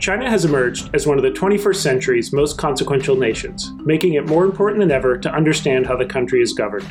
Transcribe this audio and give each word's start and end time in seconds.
China 0.00 0.30
has 0.30 0.46
emerged 0.46 0.88
as 0.94 1.06
one 1.06 1.18
of 1.18 1.22
the 1.22 1.30
21st 1.30 1.76
century's 1.76 2.32
most 2.32 2.56
consequential 2.56 3.16
nations, 3.16 3.70
making 3.84 4.14
it 4.14 4.26
more 4.26 4.46
important 4.46 4.80
than 4.80 4.90
ever 4.90 5.18
to 5.18 5.30
understand 5.30 5.86
how 5.86 5.94
the 5.94 6.06
country 6.06 6.40
is 6.40 6.54
governed. 6.54 6.88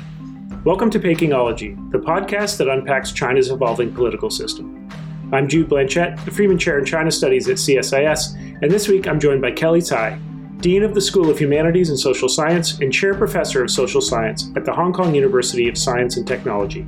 Welcome 0.64 0.92
to 0.92 1.00
Pekingology, 1.00 1.92
the 1.92 1.98
podcast 1.98 2.58
that 2.58 2.68
unpacks 2.68 3.12
China's 3.12 3.50
evolving 3.50 3.92
political 3.92 4.30
system. 4.30 4.88
I'm 5.34 5.48
Jude 5.48 5.70
Blanchette, 5.70 6.24
the 6.24 6.30
Freeman 6.30 6.60
Chair 6.60 6.78
in 6.78 6.86
China 6.86 7.10
Studies 7.10 7.50
at 7.50 7.56
CSIS, 7.56 8.36
and 8.62 8.70
this 8.70 8.88
week 8.88 9.08
I'm 9.08 9.20
joined 9.20 9.42
by 9.42 9.54
Kellee 9.54 9.82
Tsai, 9.82 10.20
Dean 10.60 10.84
of 10.84 10.94
the 10.94 11.02
School 11.02 11.32
of 11.32 11.40
Humanities 11.40 11.90
and 11.90 12.00
Social 12.00 12.30
Science 12.30 12.78
and 12.80 12.94
Chair 12.94 13.16
Professor 13.16 13.64
of 13.64 13.72
Social 13.72 14.02
Science 14.02 14.52
at 14.56 14.66
the 14.66 14.74
Hong 14.74 14.94
Kong 14.94 15.16
University 15.16 15.68
of 15.68 15.80
Science 15.80 16.18
and 16.18 16.28
Technology. 16.28 16.86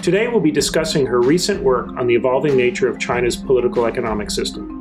Today 0.00 0.28
we'll 0.28 0.38
be 0.38 0.52
discussing 0.52 1.06
her 1.06 1.20
recent 1.20 1.60
work 1.60 1.88
on 1.98 2.06
the 2.06 2.14
evolving 2.14 2.56
nature 2.56 2.86
of 2.86 3.00
China's 3.00 3.36
political 3.36 3.86
economic 3.86 4.30
system. 4.30 4.79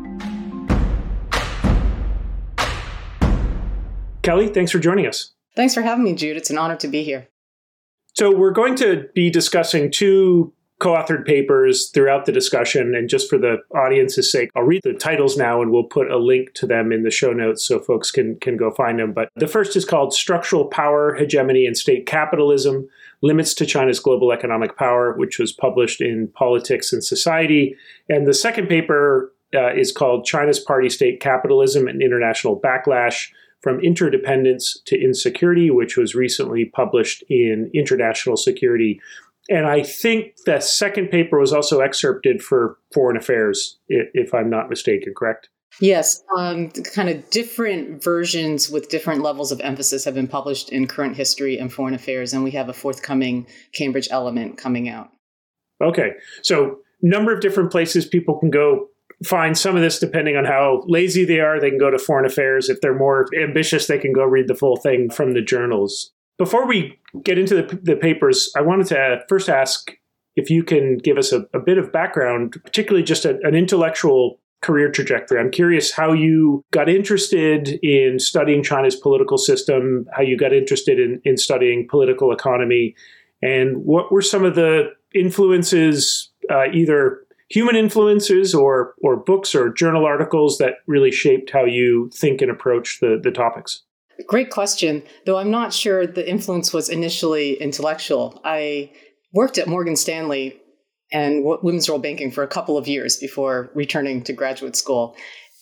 Kellee, 4.21 4.53
thanks 4.53 4.71
for 4.71 4.79
joining 4.79 5.05
us. 5.05 5.33
Thanks 5.55 5.73
for 5.73 5.81
having 5.81 6.03
me, 6.03 6.13
Jude. 6.13 6.37
It's 6.37 6.49
an 6.49 6.57
honor 6.57 6.75
to 6.77 6.87
be 6.87 7.03
here. 7.03 7.27
So, 8.13 8.35
we're 8.35 8.51
going 8.51 8.75
to 8.75 9.07
be 9.13 9.29
discussing 9.29 9.91
two 9.91 10.53
co 10.79 10.93
authored 10.93 11.25
papers 11.25 11.89
throughout 11.89 12.25
the 12.25 12.31
discussion. 12.31 12.95
And 12.95 13.09
just 13.09 13.29
for 13.29 13.37
the 13.37 13.57
audience's 13.75 14.31
sake, 14.31 14.49
I'll 14.55 14.63
read 14.63 14.81
the 14.83 14.93
titles 14.93 15.37
now 15.37 15.61
and 15.61 15.71
we'll 15.71 15.83
put 15.83 16.09
a 16.09 16.17
link 16.17 16.53
to 16.55 16.65
them 16.65 16.91
in 16.91 17.03
the 17.03 17.11
show 17.11 17.31
notes 17.31 17.65
so 17.65 17.79
folks 17.79 18.11
can, 18.11 18.37
can 18.39 18.57
go 18.57 18.71
find 18.71 18.99
them. 18.99 19.13
But 19.13 19.29
the 19.35 19.47
first 19.47 19.75
is 19.75 19.85
called 19.85 20.13
Structural 20.13 20.65
Power, 20.65 21.15
Hegemony, 21.15 21.65
and 21.65 21.77
State 21.77 22.05
Capitalism 22.05 22.87
Limits 23.21 23.53
to 23.55 23.65
China's 23.65 23.99
Global 23.99 24.31
Economic 24.31 24.77
Power, 24.77 25.13
which 25.17 25.39
was 25.39 25.51
published 25.51 25.99
in 25.99 26.29
Politics 26.29 26.93
and 26.93 27.03
Society. 27.03 27.75
And 28.07 28.25
the 28.25 28.33
second 28.33 28.67
paper 28.67 29.33
uh, 29.53 29.73
is 29.73 29.91
called 29.91 30.25
China's 30.25 30.59
Party 30.59 30.89
State 30.89 31.19
Capitalism 31.19 31.87
and 31.87 32.01
International 32.01 32.57
Backlash 32.59 33.29
from 33.61 33.79
Interdependence 33.79 34.81
to 34.85 34.99
Insecurity, 34.99 35.69
which 35.69 35.97
was 35.97 36.15
recently 36.15 36.65
published 36.65 37.23
in 37.29 37.69
International 37.73 38.37
Security. 38.37 38.99
And 39.49 39.65
I 39.65 39.83
think 39.83 40.35
the 40.45 40.59
second 40.59 41.09
paper 41.09 41.39
was 41.39 41.51
also 41.51 41.79
excerpted 41.79 42.41
for 42.41 42.77
Foreign 42.93 43.17
Affairs, 43.17 43.79
if 43.87 44.33
I'm 44.33 44.49
not 44.49 44.69
mistaken, 44.69 45.13
correct? 45.15 45.49
Yes, 45.79 46.23
um, 46.35 46.69
kind 46.71 47.09
of 47.09 47.29
different 47.29 48.03
versions 48.03 48.69
with 48.69 48.89
different 48.89 49.21
levels 49.21 49.51
of 49.51 49.61
emphasis 49.61 50.03
have 50.05 50.13
been 50.13 50.27
published 50.27 50.69
in 50.69 50.87
current 50.87 51.15
history 51.15 51.57
and 51.57 51.71
foreign 51.71 51.93
affairs, 51.93 52.33
and 52.33 52.43
we 52.43 52.51
have 52.51 52.69
a 52.69 52.73
forthcoming 52.73 53.47
Cambridge 53.73 54.09
element 54.11 54.57
coming 54.57 54.89
out. 54.89 55.09
Okay, 55.81 56.11
so 56.41 56.79
number 57.01 57.33
of 57.33 57.39
different 57.39 57.71
places 57.71 58.05
people 58.05 58.37
can 58.39 58.49
go 58.49 58.89
find 59.25 59.57
some 59.57 59.75
of 59.75 59.81
this 59.81 59.99
depending 59.99 60.37
on 60.37 60.45
how 60.45 60.83
lazy 60.87 61.25
they 61.25 61.39
are. 61.39 61.59
They 61.59 61.69
can 61.69 61.79
go 61.79 61.91
to 61.91 61.99
Foreign 61.99 62.25
Affairs. 62.25 62.69
If 62.69 62.81
they're 62.81 62.97
more 62.97 63.27
ambitious, 63.41 63.87
they 63.87 63.97
can 63.97 64.13
go 64.13 64.23
read 64.23 64.47
the 64.47 64.55
full 64.55 64.77
thing 64.77 65.09
from 65.09 65.33
the 65.33 65.41
journals. 65.41 66.11
Before 66.37 66.65
we 66.65 66.97
get 67.23 67.37
into 67.37 67.55
the, 67.55 67.79
the 67.83 67.95
papers, 67.95 68.51
I 68.55 68.61
wanted 68.61 68.87
to 68.87 69.23
first 69.27 69.49
ask 69.49 69.91
if 70.35 70.49
you 70.49 70.63
can 70.63 70.97
give 70.97 71.17
us 71.17 71.33
a, 71.33 71.45
a 71.53 71.59
bit 71.59 71.77
of 71.77 71.91
background, 71.91 72.55
particularly 72.63 73.03
just 73.03 73.25
a, 73.25 73.39
an 73.43 73.55
intellectual 73.55 74.39
career 74.61 74.91
trajectory. 74.91 75.39
I'm 75.39 75.51
curious 75.51 75.91
how 75.91 76.13
you 76.13 76.63
got 76.71 76.89
interested 76.89 77.79
in 77.83 78.19
studying 78.19 78.63
China's 78.63 78.95
political 78.95 79.37
system, 79.37 80.05
how 80.13 80.21
you 80.21 80.37
got 80.37 80.53
interested 80.53 80.99
in, 80.99 81.21
in 81.23 81.37
studying 81.37 81.87
political 81.89 82.31
economy, 82.31 82.95
and 83.41 83.77
what 83.85 84.11
were 84.11 84.21
some 84.21 84.43
of 84.43 84.55
the 84.55 84.89
influences, 85.15 86.29
uh, 86.49 86.65
either 86.73 87.21
human 87.49 87.75
influences 87.75 88.53
or 88.53 88.93
or 89.01 89.17
books 89.17 89.53
or 89.53 89.73
journal 89.73 90.05
articles 90.05 90.57
that 90.59 90.75
really 90.87 91.11
shaped 91.11 91.51
how 91.51 91.65
you 91.65 92.09
think 92.13 92.41
and 92.41 92.51
approach 92.51 92.99
the 93.01 93.19
the 93.21 93.31
topics? 93.31 93.83
Great 94.27 94.49
question. 94.49 95.03
Though 95.25 95.37
I'm 95.37 95.51
not 95.51 95.73
sure 95.73 96.05
the 96.05 96.29
influence 96.29 96.73
was 96.73 96.89
initially 96.89 97.53
intellectual. 97.53 98.39
I 98.43 98.91
worked 99.33 99.57
at 99.57 99.67
Morgan 99.67 99.95
Stanley 99.95 100.59
and 101.11 101.43
women's 101.43 101.89
role 101.89 101.99
banking 101.99 102.31
for 102.31 102.43
a 102.43 102.47
couple 102.47 102.77
of 102.77 102.87
years 102.87 103.17
before 103.17 103.71
returning 103.73 104.23
to 104.23 104.33
graduate 104.33 104.75
school. 104.75 105.15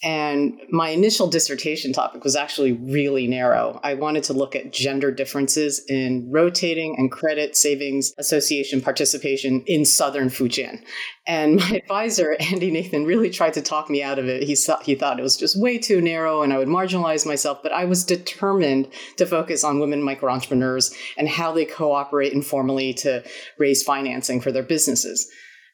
And 0.03 0.59
my 0.69 0.89
initial 0.89 1.27
dissertation 1.27 1.91
topic 1.91 2.23
was 2.23 2.35
actually 2.35 2.73
really 2.73 3.25
narrow. 3.25 3.79
I 3.83 3.95
wanted 3.95 4.23
to 4.25 4.33
look 4.33 4.55
at 4.55 4.71
gender 4.71 5.11
differences 5.11 5.83
in 5.89 6.29
rotating 6.31 6.95
and 6.99 7.11
credit 7.11 7.57
savings 7.57 8.13
association 8.19 8.79
participation 8.79 9.63
in 9.65 9.85
southern 9.85 10.29
Fujian. 10.29 10.83
And 11.25 11.55
my 11.55 11.77
advisor, 11.83 12.37
Andy 12.39 12.69
Nathan, 12.69 13.05
really 13.05 13.31
tried 13.31 13.55
to 13.55 13.61
talk 13.63 13.89
me 13.89 14.03
out 14.03 14.19
of 14.19 14.27
it. 14.27 14.43
He, 14.43 14.55
thought, 14.55 14.83
he 14.83 14.93
thought 14.93 15.19
it 15.19 15.23
was 15.23 15.35
just 15.35 15.59
way 15.59 15.79
too 15.79 15.99
narrow 15.99 16.43
and 16.43 16.53
I 16.53 16.59
would 16.59 16.67
marginalize 16.67 17.25
myself. 17.25 17.63
But 17.63 17.71
I 17.73 17.85
was 17.85 18.05
determined 18.05 18.89
to 19.17 19.25
focus 19.25 19.63
on 19.63 19.79
women 19.79 20.03
micro 20.03 20.31
entrepreneurs 20.31 20.93
and 21.17 21.27
how 21.27 21.51
they 21.51 21.65
cooperate 21.65 22.33
informally 22.33 22.93
to 22.95 23.23
raise 23.57 23.81
financing 23.81 24.41
for 24.41 24.51
their 24.51 24.63
businesses. 24.63 25.27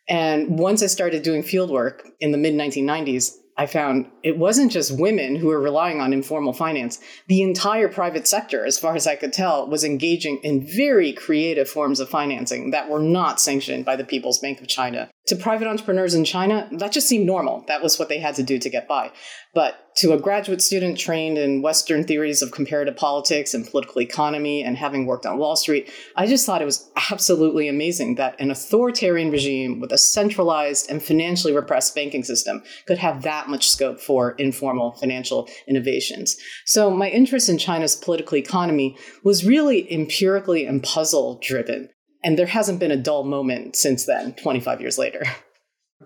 And 0.07 0.57
once 0.57 0.81
I 0.81 0.87
started 0.87 1.23
doing 1.23 1.43
fieldwork 1.43 2.01
in 2.19 2.31
the 2.31 2.37
mid 2.37 2.53
1990s, 2.53 3.33
I 3.55 3.67
found 3.67 4.07
it 4.23 4.37
wasn't 4.37 4.71
just 4.71 4.99
women 4.99 5.35
who 5.35 5.47
were 5.47 5.59
relying 5.59 6.01
on 6.01 6.11
informal 6.11 6.53
finance. 6.53 6.99
The 7.27 7.43
entire 7.43 7.87
private 7.87 8.27
sector, 8.27 8.65
as 8.65 8.79
far 8.79 8.95
as 8.95 9.05
I 9.05 9.15
could 9.15 9.31
tell, 9.31 9.67
was 9.67 9.83
engaging 9.83 10.39
in 10.43 10.65
very 10.65 11.13
creative 11.13 11.69
forms 11.69 11.99
of 11.99 12.09
financing 12.09 12.71
that 12.71 12.89
were 12.89 12.99
not 12.99 13.39
sanctioned 13.39 13.85
by 13.85 13.95
the 13.95 14.03
People's 14.03 14.39
Bank 14.39 14.59
of 14.59 14.67
China 14.67 15.09
to 15.27 15.35
private 15.37 15.67
entrepreneurs 15.67 16.13
in 16.13 16.25
China, 16.25 16.67
that 16.73 16.91
just 16.91 17.07
seemed 17.07 17.25
normal. 17.25 17.63
That 17.67 17.81
was 17.81 17.97
what 17.97 18.09
they 18.09 18.19
had 18.19 18.35
to 18.35 18.43
do 18.43 18.59
to 18.59 18.69
get 18.69 18.89
by. 18.89 19.11
But 19.53 19.95
to 19.97 20.11
a 20.11 20.19
graduate 20.19 20.61
student 20.61 20.97
trained 20.97 21.37
in 21.37 21.61
Western 21.61 22.03
theories 22.03 22.41
of 22.41 22.51
comparative 22.51 22.97
politics 22.97 23.53
and 23.53 23.65
political 23.65 24.01
economy 24.01 24.63
and 24.63 24.75
having 24.75 25.05
worked 25.05 25.25
on 25.25 25.37
Wall 25.37 25.55
Street, 25.55 25.89
I 26.17 26.27
just 26.27 26.45
thought 26.45 26.61
it 26.61 26.65
was 26.65 26.89
absolutely 27.11 27.69
amazing 27.69 28.15
that 28.15 28.39
an 28.41 28.51
authoritarian 28.51 29.31
regime 29.31 29.79
with 29.79 29.93
a 29.93 29.97
centralized 29.97 30.89
and 30.89 31.01
financially 31.01 31.55
repressed 31.55 31.95
banking 31.95 32.23
system 32.23 32.63
could 32.85 32.97
have 32.97 33.21
that 33.21 33.47
much 33.47 33.69
scope 33.69 34.01
for 34.01 34.31
informal 34.31 34.93
financial 34.93 35.47
innovations. 35.67 36.35
So 36.65 36.89
my 36.89 37.09
interest 37.09 37.47
in 37.47 37.57
China's 37.57 37.95
political 37.95 38.37
economy 38.37 38.97
was 39.23 39.45
really 39.45 39.89
empirically 39.93 40.65
and 40.65 40.83
puzzle 40.83 41.39
driven. 41.41 41.89
And 42.23 42.37
there 42.37 42.45
hasn't 42.45 42.79
been 42.79 42.91
a 42.91 42.97
dull 42.97 43.23
moment 43.23 43.75
since 43.75 44.05
then, 44.05 44.33
25 44.33 44.81
years 44.81 44.97
later. 44.97 45.23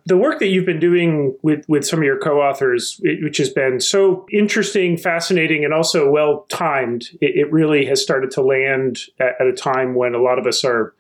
The 0.06 0.16
work 0.16 0.40
that 0.40 0.48
you've 0.48 0.66
been 0.66 0.80
doing 0.80 1.36
with, 1.42 1.66
with 1.68 1.86
some 1.86 2.00
of 2.00 2.06
your 2.06 2.20
co 2.20 2.40
authors, 2.40 3.02
which 3.04 3.38
has 3.38 3.50
been 3.50 3.80
so 3.80 4.26
interesting, 4.32 4.96
fascinating, 4.96 5.66
and 5.66 5.74
also 5.74 6.10
well 6.10 6.46
timed, 6.50 7.10
it, 7.20 7.36
it, 7.36 7.52
really 7.52 7.86
has 7.88 8.02
started 8.02 8.32
to 8.32 8.42
land 8.42 9.00
at, 9.20 9.34
at, 9.40 9.48
a 9.48 9.54
time 9.54 9.96
when 9.96 10.14
a 10.14 10.22
lot 10.22 10.38
of 10.38 10.46
us 10.46 10.64
are 10.64 10.94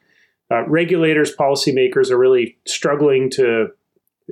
uh, 0.51 0.67
regulators, 0.67 1.33
policymakers 1.33 2.09
are 2.09 2.17
really 2.17 2.57
struggling 2.65 3.29
to 3.31 3.67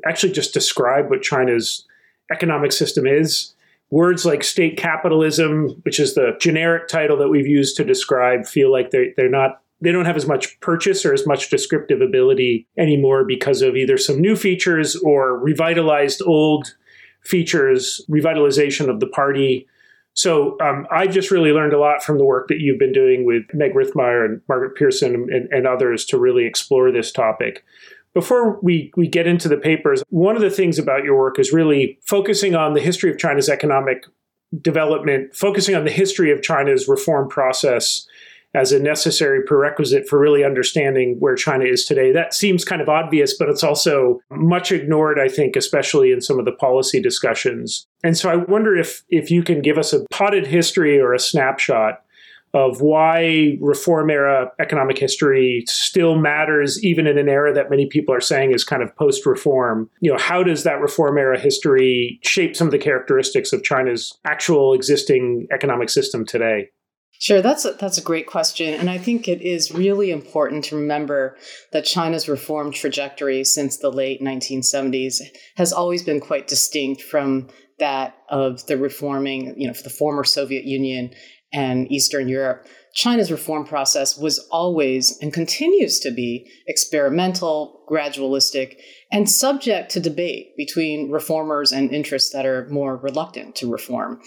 actually 0.06 0.34
just 0.34 0.54
describe 0.54 1.10
what 1.10 1.22
China's 1.22 1.86
economic 2.32 2.72
system 2.72 3.06
is. 3.06 3.54
Words 3.92 4.26
like 4.26 4.44
state 4.44 4.78
capitalism, 4.78 5.82
which 5.84 6.00
is 6.00 6.16
the 6.16 6.36
generic 6.40 6.88
title 6.88 7.18
that 7.18 7.30
we've 7.30 7.48
used 7.48 7.78
to 7.78 7.84
describe, 7.84 8.46
feel 8.46 8.72
like 8.72 8.92
they're, 8.92 9.14
they're 9.16 9.30
not 9.30 9.62
they 9.86 9.92
don't 9.92 10.06
have 10.06 10.18
as 10.18 10.28
much 10.28 10.60
purchase 10.60 11.06
or 11.06 11.14
as 11.14 11.28
much 11.28 11.50
descriptive 11.50 12.02
ability 12.02 12.68
anymore 12.78 13.24
because 13.24 13.62
of 13.62 13.76
either 13.76 13.98
some 13.98 14.20
new 14.20 14.36
features 14.36 14.96
or 14.96 15.38
revitalized 15.38 16.22
old 16.26 16.76
features, 17.22 18.02
revitalization 18.10 18.90
of 18.90 19.00
the 19.00 19.08
party. 19.08 19.68
So 20.14 20.58
um, 20.62 20.88
I've 20.92 21.12
just 21.12 21.32
really 21.32 21.52
learned 21.52 21.74
a 21.74 21.80
lot 21.80 22.04
from 22.04 22.18
the 22.18 22.24
work 22.24 22.48
that 22.48 22.60
you've 22.60 22.80
been 22.80 22.94
doing 22.94 23.26
with 23.26 23.44
Meg 23.54 23.74
Rithmire 23.74 24.24
and 24.26 24.42
Margaret 24.48 24.76
Pearson 24.76 25.14
and, 25.14 25.52
and 25.52 25.68
others 25.68 26.06
to 26.06 26.18
really 26.18 26.46
explore 26.46 26.92
this 26.92 27.12
topic. 27.12 27.64
Before 28.14 28.60
we, 28.62 28.94
we 28.96 29.10
get 29.10 29.28
into 29.28 29.50
the 29.50 29.58
papers, 29.58 30.02
one 30.10 30.38
of 30.38 30.42
the 30.42 30.50
things 30.50 30.80
about 30.80 31.04
your 31.04 31.18
work 31.18 31.38
is 31.38 31.52
really 31.52 32.00
focusing 32.06 32.56
on 32.56 32.74
the 32.74 32.80
history 32.80 33.12
of 33.12 33.18
China's 33.18 33.50
economic 33.50 34.06
development, 34.62 35.36
focusing 35.36 35.76
on 35.76 35.84
the 35.84 35.92
history 35.92 36.32
of 36.32 36.42
China's 36.42 36.88
reform 36.88 37.28
process 37.28 38.08
as 38.56 38.72
a 38.72 38.80
necessary 38.80 39.44
prerequisite 39.44 40.08
for 40.08 40.18
really 40.18 40.44
understanding 40.44 41.18
where 41.20 41.36
China 41.36 41.66
is 41.66 41.86
today. 41.86 42.12
That 42.12 42.34
seems 42.34 42.64
kind 42.64 42.82
of 42.82 42.90
obvious, 42.90 43.38
but 43.38 43.50
it's 43.50 43.64
also 43.64 44.22
much 44.32 44.72
ignored, 44.72 45.20
I 45.20 45.28
think, 45.28 45.56
especially 45.56 46.12
in 46.12 46.22
some 46.22 46.40
of 46.40 46.46
the 46.46 46.54
policy 46.54 47.02
discussions. 47.02 47.86
And 48.04 48.18
so 48.18 48.30
I 48.30 48.38
wonder 48.38 48.76
if 48.76 49.04
if 49.10 49.30
you 49.30 49.44
can 49.44 49.62
give 49.62 49.78
us 49.78 49.94
a 49.94 50.06
potted 50.10 50.48
history 50.48 51.00
or 51.00 51.14
a 51.14 51.20
snapshot 51.20 52.02
of 52.56 52.80
why 52.80 53.58
reform 53.60 54.10
era 54.10 54.50
economic 54.60 54.98
history 54.98 55.66
still 55.68 56.18
matters 56.18 56.82
even 56.84 57.06
in 57.06 57.18
an 57.18 57.28
era 57.28 57.54
that 57.54 57.70
many 57.70 57.86
people 57.86 58.16
are 58.16 58.22
saying 58.22 58.54
is 58.54 58.64
kind 58.64 58.82
of 58.82 58.96
post 58.96 59.26
reform 59.26 59.90
you 60.00 60.10
know 60.10 60.18
how 60.18 60.42
does 60.42 60.64
that 60.64 60.80
reform 60.80 61.18
era 61.18 61.38
history 61.38 62.18
shape 62.24 62.56
some 62.56 62.68
of 62.68 62.72
the 62.72 62.78
characteristics 62.78 63.52
of 63.52 63.62
china's 63.62 64.18
actual 64.24 64.74
existing 64.74 65.46
economic 65.52 65.90
system 65.90 66.26
today 66.26 66.70
Sure, 67.20 67.42
that's 67.42 67.66
a, 67.66 67.72
that's 67.72 67.98
a 67.98 68.04
great 68.04 68.28
question, 68.28 68.74
and 68.74 68.90
I 68.90 68.98
think 68.98 69.28
it 69.28 69.42
is 69.42 69.72
really 69.72 70.12
important 70.12 70.66
to 70.66 70.76
remember 70.76 71.38
that 71.72 71.86
China's 71.86 72.28
reform 72.28 72.72
trajectory 72.72 73.44
since 73.44 73.78
the 73.78 73.90
late 73.90 74.22
1970s 74.22 75.22
has 75.56 75.72
always 75.72 76.04
been 76.04 76.20
quite 76.20 76.48
distinct 76.48 77.02
from 77.02 77.48
that 77.80 78.18
of 78.30 78.66
the 78.68 78.78
reforming, 78.78 79.56
you 79.58 79.68
know, 79.68 79.74
for 79.74 79.84
the 79.84 79.90
former 79.90 80.24
Soviet 80.24 80.66
Union 80.66 81.12
and 81.54 81.90
Eastern 81.92 82.28
Europe, 82.28 82.68
China's 82.94 83.32
reform 83.32 83.66
process 83.66 84.18
was 84.18 84.40
always 84.52 85.18
and 85.22 85.34
continues 85.34 86.00
to 86.00 86.12
be 86.12 86.50
experimental, 86.68 87.84
gradualistic, 87.90 88.78
and 89.12 89.30
subject 89.30 89.92
to 89.92 90.00
debate 90.00 90.56
between 90.58 91.12
reformers 91.12 91.72
and 91.72 91.94
interests 91.94 92.32
that 92.32 92.46
are 92.46 92.68
more 92.70 92.98
reluctant 92.98 93.56
to 93.56 93.72
reform. 93.72 94.22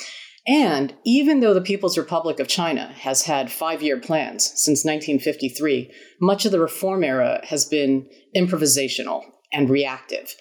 And 0.49 0.95
even 1.05 1.41
though 1.41 1.53
the 1.53 1.61
People's 1.61 1.99
Republic 1.99 2.41
of 2.41 2.49
China 2.49 2.91
has 3.01 3.25
had 3.25 3.53
five 3.53 3.83
year 3.83 4.01
plans 4.01 4.45
since 4.55 4.83
1953, 4.83 5.93
much 6.23 6.47
of 6.47 6.53
the 6.53 6.61
reform 6.61 7.05
era 7.05 7.43
has 7.45 7.67
been 7.67 8.09
improvisational 8.35 9.25
and 9.53 9.69
reactive. 9.69 10.35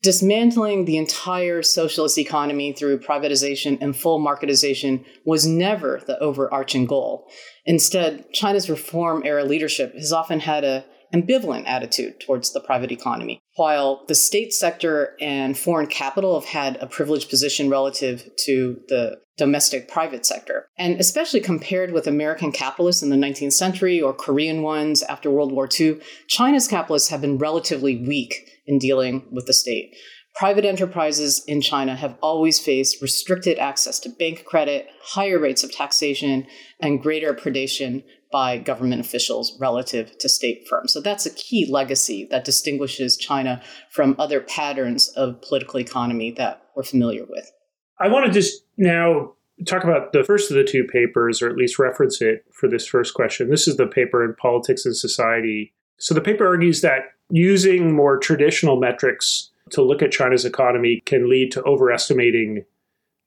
Dismantling 0.00 0.84
the 0.84 0.96
entire 0.96 1.60
socialist 1.62 2.18
economy 2.18 2.72
through 2.72 3.00
privatization 3.00 3.76
and 3.80 3.96
full 3.96 4.24
marketization 4.24 5.04
was 5.26 5.44
never 5.44 6.00
the 6.06 6.16
overarching 6.20 6.86
goal. 6.86 7.28
Instead, 7.66 8.32
China's 8.32 8.70
reform 8.70 9.22
era 9.24 9.44
leadership 9.44 9.92
has 9.94 10.12
often 10.12 10.38
had 10.38 10.62
a 10.62 10.84
ambivalent 11.14 11.66
attitude 11.66 12.20
towards 12.20 12.52
the 12.52 12.60
private 12.60 12.92
economy. 12.92 13.40
While 13.56 14.04
the 14.08 14.14
state 14.14 14.52
sector 14.52 15.16
and 15.20 15.56
foreign 15.58 15.86
capital 15.86 16.38
have 16.38 16.48
had 16.48 16.76
a 16.76 16.86
privileged 16.86 17.30
position 17.30 17.70
relative 17.70 18.28
to 18.44 18.80
the 18.88 19.18
domestic 19.36 19.88
private 19.88 20.26
sector, 20.26 20.66
and 20.76 21.00
especially 21.00 21.40
compared 21.40 21.92
with 21.92 22.06
American 22.06 22.52
capitalists 22.52 23.02
in 23.02 23.10
the 23.10 23.16
19th 23.16 23.52
century 23.52 24.00
or 24.00 24.12
Korean 24.12 24.62
ones 24.62 25.02
after 25.04 25.30
World 25.30 25.52
War 25.52 25.68
II, 25.78 26.00
China's 26.28 26.68
capitalists 26.68 27.08
have 27.10 27.20
been 27.20 27.38
relatively 27.38 27.96
weak 27.96 28.50
in 28.66 28.78
dealing 28.78 29.26
with 29.30 29.46
the 29.46 29.52
state. 29.52 29.94
Private 30.38 30.64
enterprises 30.64 31.42
in 31.48 31.60
China 31.60 31.96
have 31.96 32.16
always 32.22 32.60
faced 32.60 33.02
restricted 33.02 33.58
access 33.58 33.98
to 34.00 34.08
bank 34.08 34.44
credit, 34.44 34.86
higher 35.02 35.36
rates 35.36 35.64
of 35.64 35.72
taxation, 35.72 36.46
and 36.80 37.02
greater 37.02 37.34
predation 37.34 38.04
by 38.30 38.58
government 38.58 39.00
officials 39.00 39.56
relative 39.60 40.16
to 40.18 40.28
state 40.28 40.66
firms. 40.68 40.92
So 40.92 41.00
that's 41.00 41.26
a 41.26 41.34
key 41.34 41.66
legacy 41.70 42.26
that 42.30 42.44
distinguishes 42.44 43.16
China 43.16 43.62
from 43.90 44.14
other 44.18 44.40
patterns 44.40 45.08
of 45.08 45.40
political 45.42 45.80
economy 45.80 46.30
that 46.32 46.62
we're 46.76 46.82
familiar 46.82 47.24
with. 47.28 47.50
I 47.98 48.08
want 48.08 48.26
to 48.26 48.32
just 48.32 48.64
now 48.76 49.32
talk 49.66 49.82
about 49.82 50.12
the 50.12 50.22
first 50.22 50.50
of 50.50 50.56
the 50.56 50.64
two 50.64 50.84
papers, 50.84 51.42
or 51.42 51.48
at 51.48 51.56
least 51.56 51.78
reference 51.78 52.20
it 52.20 52.44
for 52.52 52.68
this 52.68 52.86
first 52.86 53.14
question. 53.14 53.50
This 53.50 53.66
is 53.66 53.76
the 53.76 53.86
paper 53.86 54.24
in 54.24 54.34
Politics 54.34 54.86
and 54.86 54.96
Society. 54.96 55.72
So 55.98 56.14
the 56.14 56.20
paper 56.20 56.46
argues 56.46 56.80
that 56.82 57.00
using 57.30 57.94
more 57.94 58.18
traditional 58.18 58.78
metrics 58.78 59.50
to 59.70 59.82
look 59.82 60.02
at 60.02 60.12
China's 60.12 60.44
economy 60.44 61.02
can 61.04 61.28
lead 61.28 61.50
to 61.52 61.62
overestimating 61.64 62.64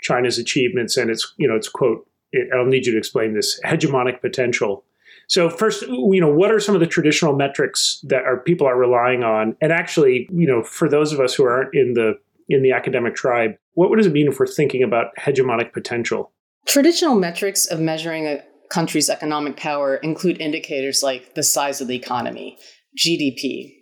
China's 0.01 0.38
achievements 0.38 0.98
and 0.98 1.09
its, 1.12 1.33
you 1.38 1.48
know, 1.48 1.56
its 1.56 1.69
quote, 1.69 2.07
I'll 2.56 2.65
need 2.65 2.86
you 2.86 2.94
to 2.94 2.98
explain 2.98 3.33
this 3.33 3.59
hegemonic 3.65 4.21
potential. 4.21 4.83
So 5.31 5.50
first, 5.50 5.83
you 5.83 6.19
know, 6.19 6.30
what 6.30 6.51
are 6.51 6.60
some 6.60 6.75
of 6.75 6.81
the 6.81 6.88
traditional 6.88 7.33
metrics 7.33 8.04
that 8.04 8.24
our 8.25 8.38
people 8.38 8.68
are 8.68 8.78
relying 8.78 9.24
on? 9.24 9.56
And 9.62 9.72
actually, 9.72 10.28
you 10.30 10.45
know, 10.45 10.62
for 10.62 10.89
those 10.89 11.13
of 11.13 11.22
us 11.22 11.33
who 11.33 11.45
aren't 11.45 11.74
in 11.74 11.94
the 11.94 12.16
in 12.50 12.63
the 12.63 12.74
academic 12.74 13.16
tribe, 13.16 13.51
what 13.75 13.95
does 13.95 14.07
it 14.07 14.12
mean 14.12 14.28
if 14.28 14.42
we're 14.42 14.45
thinking 14.45 14.83
about 14.83 15.16
hegemonic 15.18 15.72
potential? 15.72 16.33
Traditional 16.68 17.16
metrics 17.16 17.66
of 17.66 17.80
measuring 17.80 18.28
a 18.28 18.44
country's 18.69 19.10
economic 19.10 19.56
power 19.56 19.95
include 19.95 20.42
indicators 20.42 21.01
like 21.01 21.34
the 21.34 21.44
size 21.44 21.80
of 21.80 21.88
the 21.88 21.95
economy, 21.95 22.57
GDP, 23.00 23.74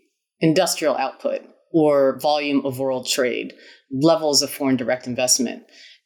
industrial 0.41 0.97
output, 0.97 1.41
or 1.73 2.19
volume 2.19 2.63
of 2.63 2.77
world 2.77 3.07
trade, 3.07 3.53
levels 3.91 4.43
of 4.43 4.51
foreign 4.51 4.75
direct 4.75 5.07
investment. 5.07 5.63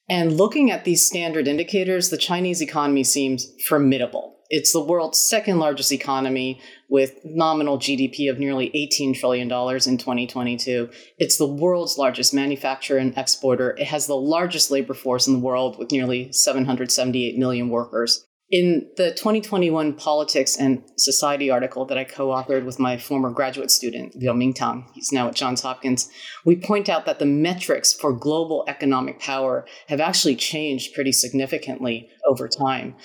And 0.07 0.37
looking 0.37 0.71
at 0.71 0.85
these 0.85 1.05
standard 1.05 1.49
indicators, 1.49 2.11
the 2.11 2.17
Chinese 2.17 2.61
economy 2.61 3.03
seems 3.03 3.45
formidable. 3.67 4.32
It's 4.49 4.73
the 4.73 4.83
world's 4.83 5.19
second 5.19 5.59
largest 5.59 5.91
economy 5.91 6.61
with 6.89 7.19
nominal 7.23 7.77
GDP 7.77 8.29
of 8.29 8.39
nearly 8.39 8.69
$18 8.69 9.15
trillion 9.15 9.47
in 9.47 9.97
2022. 9.97 10.89
It's 11.17 11.37
the 11.37 11.47
world's 11.47 11.97
largest 11.97 12.33
manufacturer 12.33 12.97
and 12.97 13.17
exporter. 13.17 13.75
It 13.77 13.87
has 13.87 14.07
the 14.07 14.15
largest 14.15 14.69
labor 14.69 14.93
force 14.93 15.27
in 15.27 15.33
the 15.33 15.39
world 15.39 15.79
with 15.79 15.91
nearly 15.91 16.31
778 16.31 17.37
million 17.37 17.69
workers. 17.69 18.25
In 18.51 18.91
the 18.97 19.09
2021 19.09 19.93
Politics 19.93 20.57
and 20.57 20.83
Society 20.97 21.49
article 21.49 21.85
that 21.85 21.97
I 21.97 22.03
co 22.03 22.27
authored 22.27 22.65
with 22.65 22.77
my 22.77 22.97
former 22.97 23.31
graduate 23.31 23.71
student, 23.71 24.15
Liu 24.15 24.31
Mingtang, 24.33 24.85
he's 24.93 25.11
now 25.11 25.27
at 25.27 25.33
Johns 25.33 25.61
Hopkins, 25.61 26.07
we 26.45 26.55
point 26.55 26.87
out 26.87 27.07
that 27.07 27.17
the 27.17 27.25
metrics 27.25 27.93
for 27.93 28.13
global 28.13 28.63
economic 28.67 29.19
power 29.19 29.65
have 29.87 29.99
actually 29.99 30.35
changed 30.35 30.93
pretty 30.93 31.11
significantly 31.11 32.09
over 32.27 32.47
time 32.47 32.95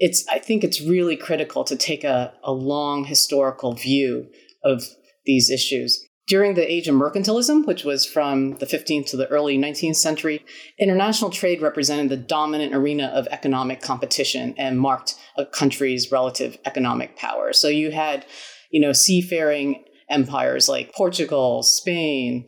it's 0.00 0.26
I 0.28 0.38
think 0.38 0.64
it's 0.64 0.80
really 0.80 1.16
critical 1.16 1.62
to 1.64 1.76
take 1.76 2.02
a, 2.02 2.32
a 2.42 2.52
long 2.52 3.04
historical 3.04 3.74
view 3.74 4.28
of 4.64 4.82
these 5.26 5.50
issues. 5.50 6.04
During 6.26 6.54
the 6.54 6.70
age 6.70 6.88
of 6.88 6.94
mercantilism, 6.94 7.66
which 7.66 7.84
was 7.84 8.06
from 8.06 8.56
the 8.58 8.66
15th 8.66 9.06
to 9.10 9.16
the 9.16 9.26
early 9.28 9.58
19th 9.58 9.96
century, 9.96 10.44
international 10.78 11.30
trade 11.30 11.60
represented 11.60 12.08
the 12.08 12.16
dominant 12.16 12.74
arena 12.74 13.06
of 13.06 13.26
economic 13.30 13.82
competition 13.82 14.54
and 14.56 14.78
marked 14.78 15.16
a 15.36 15.44
country's 15.44 16.12
relative 16.12 16.56
economic 16.64 17.16
power. 17.16 17.52
So 17.52 17.68
you 17.68 17.90
had, 17.90 18.24
you 18.70 18.80
know, 18.80 18.92
seafaring 18.92 19.84
empires 20.08 20.68
like 20.68 20.94
Portugal, 20.94 21.62
Spain, 21.64 22.46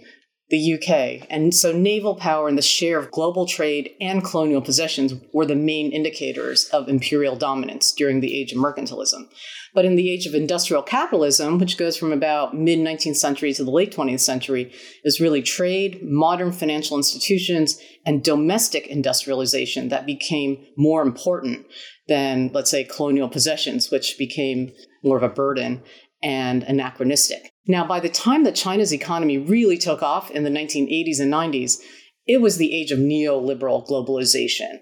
the 0.53 0.75
UK. 0.75 1.27
And 1.31 1.55
so 1.55 1.73
naval 1.73 2.15
power 2.15 2.47
and 2.47 2.59
the 2.59 2.63
share 2.63 2.99
of 2.99 3.11
global 3.11 3.47
trade 3.47 3.91
and 4.03 4.23
colonial 4.23 4.61
possessions 4.61 5.15
were 5.33 5.47
the 5.47 5.57
main 5.57 5.91
indicators 5.91 6.67
of 6.67 6.91
imperial 6.91 7.37
dominance 7.37 7.91
during 7.91 8.21
the 8.21 8.39
age 8.39 8.53
of 8.53 8.59
mercantilism. 8.59 9.29
But 9.75 9.87
in 9.87 9.97
the 9.97 10.11
age 10.11 10.27
of 10.27 10.35
industrial 10.35 10.83
capitalism, 10.83 11.59
which 11.59 11.79
goes 11.79 11.97
from 11.97 12.13
about 12.13 12.55
mid 12.55 12.79
19th 12.79 13.17
century 13.17 13.55
to 13.55 13.65
the 13.65 13.71
late 13.71 13.97
20th 13.97 14.21
century, 14.21 14.71
is 15.05 15.23
really 15.23 15.41
trade, 15.41 16.01
modern 16.03 16.53
financial 16.53 16.99
institutions, 16.99 17.81
and 18.05 18.23
domestic 18.23 18.87
industrialization 18.87 19.89
that 19.89 20.05
became 20.05 20.63
more 20.77 21.01
important 21.01 21.65
than, 22.09 22.51
let's 22.53 22.71
say, 22.71 22.85
colonial 22.85 23.31
possessions, 23.31 23.91
which 23.91 24.19
became 24.19 24.71
more 25.03 25.17
of 25.17 25.23
a 25.23 25.29
burden 25.29 25.83
and 26.23 26.63
anachronistic. 26.63 27.53
Now, 27.67 27.87
by 27.87 28.01
the 28.01 28.09
time 28.09 28.45
that 28.45 28.55
China's 28.55 28.93
economy 28.93 29.39
really 29.39 29.79
took 29.79 30.03
off 30.03 30.31
in 30.31 30.45
the 30.45 30.51
1980s 30.51 31.21
and 31.21 31.33
90s, 31.33 31.79
it 32.27 32.41
was 32.41 32.57
the 32.57 32.75
age 32.75 32.91
of 32.91 32.99
neoliberal 32.99 33.87
globalization, 33.87 34.79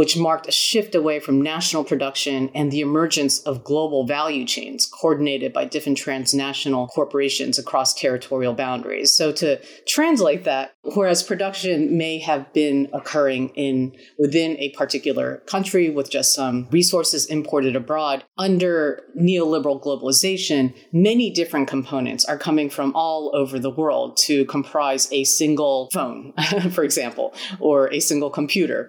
which 0.00 0.16
marked 0.16 0.48
a 0.48 0.50
shift 0.50 0.94
away 0.94 1.20
from 1.20 1.42
national 1.42 1.84
production 1.84 2.48
and 2.54 2.72
the 2.72 2.80
emergence 2.80 3.38
of 3.40 3.62
global 3.62 4.06
value 4.06 4.46
chains 4.46 4.86
coordinated 4.86 5.52
by 5.52 5.62
different 5.62 5.98
transnational 5.98 6.86
corporations 6.88 7.58
across 7.58 7.92
territorial 7.92 8.54
boundaries. 8.54 9.12
So 9.12 9.30
to 9.32 9.60
translate 9.86 10.44
that, 10.44 10.72
whereas 10.94 11.22
production 11.22 11.98
may 11.98 12.18
have 12.20 12.50
been 12.54 12.88
occurring 12.94 13.50
in 13.50 13.94
within 14.18 14.56
a 14.56 14.70
particular 14.70 15.42
country 15.44 15.90
with 15.90 16.10
just 16.10 16.34
some 16.34 16.66
resources 16.70 17.26
imported 17.26 17.76
abroad, 17.76 18.24
under 18.38 19.02
neoliberal 19.20 19.82
globalization, 19.82 20.74
many 20.94 21.30
different 21.30 21.68
components 21.68 22.24
are 22.24 22.38
coming 22.38 22.70
from 22.70 22.90
all 22.94 23.30
over 23.34 23.58
the 23.58 23.68
world 23.68 24.16
to 24.16 24.46
comprise 24.46 25.12
a 25.12 25.24
single 25.24 25.90
phone, 25.92 26.32
for 26.70 26.84
example, 26.84 27.34
or 27.58 27.92
a 27.92 28.00
single 28.00 28.30
computer 28.30 28.88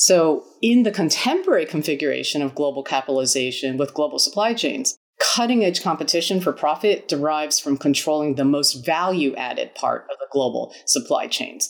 so, 0.00 0.46
in 0.62 0.84
the 0.84 0.90
contemporary 0.90 1.66
configuration 1.66 2.40
of 2.40 2.54
global 2.54 2.82
capitalization 2.82 3.76
with 3.76 3.92
global 3.92 4.18
supply 4.18 4.54
chains, 4.54 4.96
cutting 5.34 5.62
edge 5.62 5.82
competition 5.82 6.40
for 6.40 6.54
profit 6.54 7.06
derives 7.06 7.60
from 7.60 7.76
controlling 7.76 8.36
the 8.36 8.44
most 8.46 8.86
value 8.86 9.34
added 9.34 9.74
part 9.74 10.06
of 10.10 10.16
the 10.18 10.26
global 10.32 10.74
supply 10.86 11.26
chains. 11.26 11.68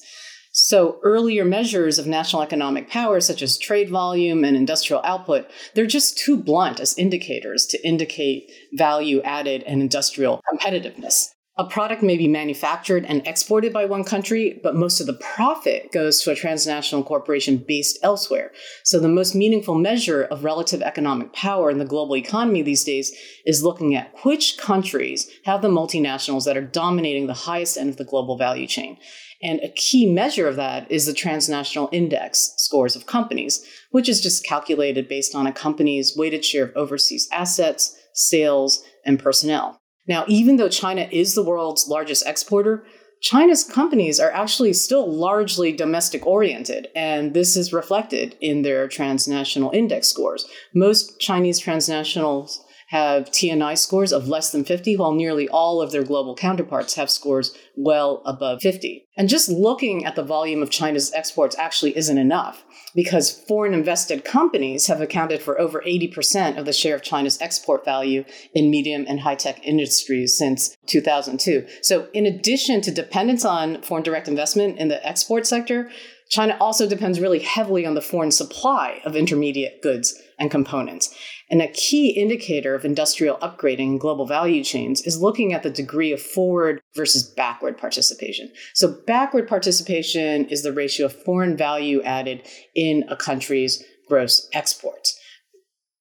So, 0.53 1.01
earlier 1.03 1.45
measures 1.45 1.99
of 1.99 2.07
national 2.07 2.43
economic 2.43 2.89
power, 2.89 3.21
such 3.21 3.43
as 3.43 3.59
trade 3.59 3.91
volume 3.91 4.45
and 4.45 4.57
industrial 4.57 5.03
output, 5.05 5.51
they're 5.75 5.87
just 5.87 6.17
too 6.17 6.37
blunt 6.37 6.79
as 6.79 6.97
indicators 6.97 7.67
to 7.67 7.85
indicate 7.85 8.49
value 8.75 9.21
added 9.23 9.65
and 9.65 9.81
industrial 9.81 10.41
competitiveness. 10.55 11.31
A 11.61 11.65
product 11.69 12.03
may 12.03 12.17
be 12.17 12.27
manufactured 12.27 13.05
and 13.05 13.21
exported 13.27 13.71
by 13.71 13.85
one 13.85 14.03
country, 14.03 14.59
but 14.63 14.75
most 14.75 14.99
of 14.99 15.07
the 15.07 15.21
profit 15.35 15.93
goes 15.93 16.23
to 16.23 16.31
a 16.31 16.35
transnational 16.35 17.05
corporation 17.05 17.59
based 17.59 17.99
elsewhere. 18.03 18.51
So, 18.83 18.99
the 18.99 19.09
most 19.09 19.35
meaningful 19.35 19.75
measure 19.75 20.23
of 20.23 20.43
relative 20.43 20.81
economic 20.81 21.35
power 21.35 21.71
in 21.71 21.77
the 21.77 21.85
global 21.85 22.17
economy 22.17 22.63
these 22.63 22.83
days 22.83 23.15
is 23.45 23.63
looking 23.63 23.95
at 23.95 24.11
which 24.25 24.57
countries 24.57 25.31
have 25.45 25.61
the 25.61 25.69
multinationals 25.69 26.47
that 26.47 26.57
are 26.57 26.63
dominating 26.63 27.27
the 27.27 27.35
highest 27.35 27.77
end 27.77 27.91
of 27.91 27.99
the 27.99 28.07
global 28.07 28.39
value 28.39 28.67
chain. 28.67 28.97
And 29.43 29.61
a 29.61 29.69
key 29.69 30.11
measure 30.11 30.49
of 30.49 30.57
that 30.57 30.91
is 30.91 31.05
the 31.05 31.13
transnational 31.13 31.91
index 31.93 32.55
scores 32.57 32.97
of 32.97 33.05
companies, 33.05 33.63
which 33.91 34.09
is 34.09 34.23
just 34.23 34.47
calculated 34.47 35.09
based 35.09 35.35
on 35.35 35.47
a 35.47 35.53
company's 35.53 36.17
weighted 36.17 36.43
share 36.43 36.65
of 36.65 36.75
overseas 36.75 37.29
assets, 37.31 37.95
sales, 38.15 38.83
and 39.05 39.19
personnel. 39.19 39.80
Now, 40.11 40.25
even 40.27 40.57
though 40.57 40.69
China 40.69 41.07
is 41.13 41.35
the 41.37 41.43
world's 41.45 41.87
largest 41.87 42.27
exporter, 42.27 42.83
China's 43.21 43.63
companies 43.63 44.19
are 44.19 44.33
actually 44.33 44.73
still 44.73 45.09
largely 45.09 45.71
domestic 45.71 46.27
oriented, 46.27 46.89
and 46.97 47.33
this 47.33 47.57
is 47.57 47.73
reflected 47.73 48.37
in 48.41 48.63
their 48.63 48.89
transnational 48.89 49.71
index 49.71 50.09
scores. 50.09 50.49
Most 50.75 51.21
Chinese 51.21 51.61
transnationals 51.61 52.59
have 52.91 53.31
TNI 53.31 53.79
scores 53.79 54.13
of 54.13 54.27
less 54.27 54.51
than 54.51 54.65
50, 54.65 54.97
while 54.97 55.13
nearly 55.13 55.49
all 55.49 55.81
of 55.81 55.93
their 55.93 56.03
global 56.03 56.35
counterparts 56.35 56.95
have 56.95 57.09
scores 57.09 57.57
well 57.77 58.21
above 58.27 58.61
50. 58.63 59.07
And 59.17 59.29
just 59.29 59.49
looking 59.49 60.05
at 60.05 60.17
the 60.17 60.25
volume 60.25 60.61
of 60.61 60.71
China's 60.71 61.13
exports 61.13 61.57
actually 61.57 61.97
isn't 61.97 62.19
enough 62.19 62.65
because 62.93 63.45
foreign 63.47 63.75
invested 63.75 64.25
companies 64.25 64.89
have 64.89 65.01
accounted 65.01 65.41
for 65.41 65.61
over 65.61 65.81
80% 65.87 66.59
of 66.59 66.65
the 66.67 66.73
share 66.73 66.97
of 66.97 67.03
China's 67.03 67.41
export 67.41 67.85
value 67.85 68.25
in 68.55 68.71
medium 68.71 69.05
and 69.09 69.21
high 69.21 69.37
tech 69.37 69.65
industries 69.65 70.37
since 70.37 70.77
2002. 70.87 71.69
So, 71.83 72.09
in 72.13 72.27
addition 72.27 72.81
to 72.81 72.91
dependence 72.91 73.45
on 73.45 73.83
foreign 73.83 74.03
direct 74.03 74.27
investment 74.27 74.79
in 74.79 74.89
the 74.89 75.07
export 75.07 75.47
sector, 75.47 75.91
China 76.29 76.57
also 76.61 76.89
depends 76.89 77.21
really 77.21 77.41
heavily 77.41 77.85
on 77.85 77.95
the 77.95 78.01
foreign 78.01 78.31
supply 78.31 79.01
of 79.05 79.17
intermediate 79.17 79.83
goods 79.83 80.21
and 80.39 80.51
components. 80.51 81.15
And 81.51 81.61
a 81.61 81.69
key 81.69 82.11
indicator 82.11 82.77
of 82.77 82.85
industrial 82.85 83.37
upgrading 83.39 83.79
in 83.81 83.99
global 83.99 84.25
value 84.25 84.63
chains 84.63 85.03
is 85.03 85.21
looking 85.21 85.53
at 85.53 85.65
the 85.65 85.71
degree 85.71 86.13
of 86.13 86.23
forward 86.23 86.81
versus 86.95 87.25
backward 87.25 87.77
participation. 87.77 88.53
So, 88.75 88.97
backward 89.07 89.49
participation 89.49 90.47
is 90.47 90.63
the 90.63 90.73
ratio 90.73 91.07
of 91.07 91.25
foreign 91.25 91.57
value 91.57 92.03
added 92.03 92.47
in 92.77 93.05
a 93.09 93.17
country's 93.17 93.83
gross 94.09 94.49
exports. 94.53 95.19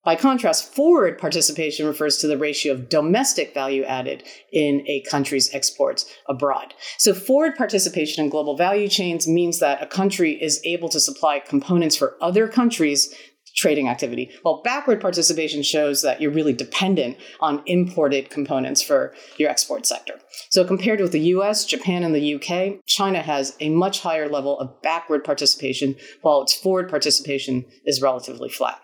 By 0.05 0.15
contrast, 0.15 0.73
forward 0.73 1.19
participation 1.19 1.85
refers 1.85 2.17
to 2.19 2.27
the 2.27 2.37
ratio 2.37 2.73
of 2.73 2.87
domestic 2.87 3.53
value 3.53 3.83
added 3.83 4.23
in 4.51 4.83
a 4.87 5.03
country's 5.09 5.53
exports 5.53 6.05
abroad. 6.27 6.73
So, 6.97 7.13
forward 7.13 7.55
participation 7.55 8.23
in 8.23 8.29
global 8.29 8.55
value 8.55 8.87
chains 8.87 9.27
means 9.27 9.59
that 9.59 9.83
a 9.83 9.87
country 9.87 10.41
is 10.41 10.61
able 10.63 10.89
to 10.89 10.99
supply 11.01 11.39
components 11.39 11.97
for 11.97 12.15
other 12.21 12.47
countries' 12.47 13.13
trading 13.59 13.89
activity, 13.89 14.31
while 14.41 14.61
backward 14.63 15.01
participation 15.01 15.61
shows 15.61 16.01
that 16.01 16.21
you're 16.21 16.31
really 16.31 16.53
dependent 16.53 17.17
on 17.39 17.61
imported 17.65 18.29
components 18.29 18.81
for 18.81 19.13
your 19.37 19.49
export 19.49 19.85
sector. 19.85 20.13
So, 20.49 20.63
compared 20.63 21.01
with 21.01 21.11
the 21.11 21.19
US, 21.35 21.65
Japan, 21.65 22.03
and 22.03 22.15
the 22.15 22.35
UK, 22.35 22.83
China 22.85 23.21
has 23.21 23.55
a 23.59 23.69
much 23.69 23.99
higher 23.99 24.29
level 24.29 24.57
of 24.59 24.81
backward 24.81 25.23
participation, 25.23 25.95
while 26.21 26.41
its 26.41 26.53
forward 26.53 26.89
participation 26.89 27.65
is 27.85 28.01
relatively 28.01 28.49
flat. 28.49 28.79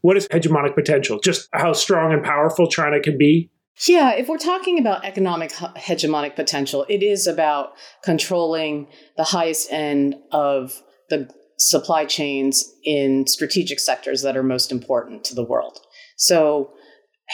What 0.00 0.16
is 0.16 0.28
hegemonic 0.28 0.74
potential? 0.74 1.18
Just 1.20 1.48
how 1.52 1.72
strong 1.72 2.12
and 2.12 2.22
powerful 2.24 2.66
China 2.66 3.00
can 3.00 3.16
be? 3.16 3.50
Yeah, 3.88 4.12
if 4.12 4.28
we're 4.28 4.38
talking 4.38 4.78
about 4.78 5.04
economic 5.04 5.52
hegemonic 5.52 6.36
potential, 6.36 6.86
it 6.88 7.02
is 7.02 7.26
about 7.26 7.72
controlling 8.02 8.86
the 9.16 9.24
highest 9.24 9.72
end 9.72 10.14
of 10.30 10.80
the 11.10 11.28
supply 11.64 12.04
chains 12.04 12.64
in 12.84 13.26
strategic 13.26 13.80
sectors 13.80 14.22
that 14.22 14.36
are 14.36 14.42
most 14.42 14.70
important 14.70 15.24
to 15.24 15.34
the 15.34 15.44
world. 15.44 15.78
So, 16.16 16.70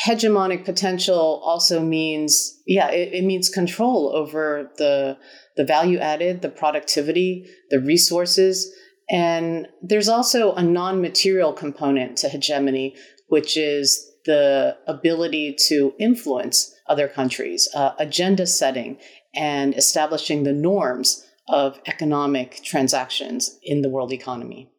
hegemonic 0.06 0.64
potential 0.64 1.42
also 1.44 1.80
means, 1.80 2.60
yeah, 2.66 2.90
it, 2.90 3.12
it 3.12 3.24
means 3.24 3.48
control 3.48 4.14
over 4.14 4.70
the 4.78 5.18
the 5.56 5.64
value 5.64 5.98
added, 5.98 6.42
the 6.42 6.48
productivity, 6.48 7.44
the 7.70 7.80
resources, 7.80 8.72
and 9.10 9.66
there's 9.82 10.08
also 10.08 10.52
a 10.52 10.62
non 10.62 11.00
material 11.00 11.52
component 11.52 12.16
to 12.18 12.28
hegemony, 12.28 12.94
which 13.28 13.56
is 13.56 14.06
the 14.26 14.76
ability 14.86 15.56
to 15.68 15.92
influence 15.98 16.72
other 16.88 17.08
countries, 17.08 17.68
uh, 17.74 17.92
agenda 17.98 18.46
setting, 18.46 18.98
and 19.34 19.76
establishing 19.76 20.44
the 20.44 20.52
norms 20.52 21.26
of 21.48 21.80
economic 21.86 22.60
transactions 22.62 23.58
in 23.62 23.82
the 23.82 23.88
world 23.88 24.12
economy. 24.12 24.70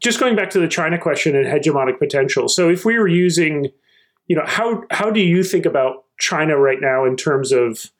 Just 0.00 0.20
going 0.20 0.36
back 0.36 0.50
to 0.50 0.60
the 0.60 0.68
China 0.68 0.98
question 0.98 1.34
and 1.34 1.46
hegemonic 1.46 1.98
potential. 1.98 2.48
So, 2.48 2.68
if 2.68 2.84
we 2.84 2.98
were 2.98 3.08
using, 3.08 3.68
you 4.26 4.36
know, 4.36 4.44
how 4.46 4.82
how 4.90 5.10
do 5.10 5.20
you 5.20 5.42
think 5.42 5.64
about 5.64 6.04
China 6.18 6.58
right 6.58 6.80
now 6.80 7.04
in 7.04 7.16
terms 7.16 7.50
of 7.50 7.90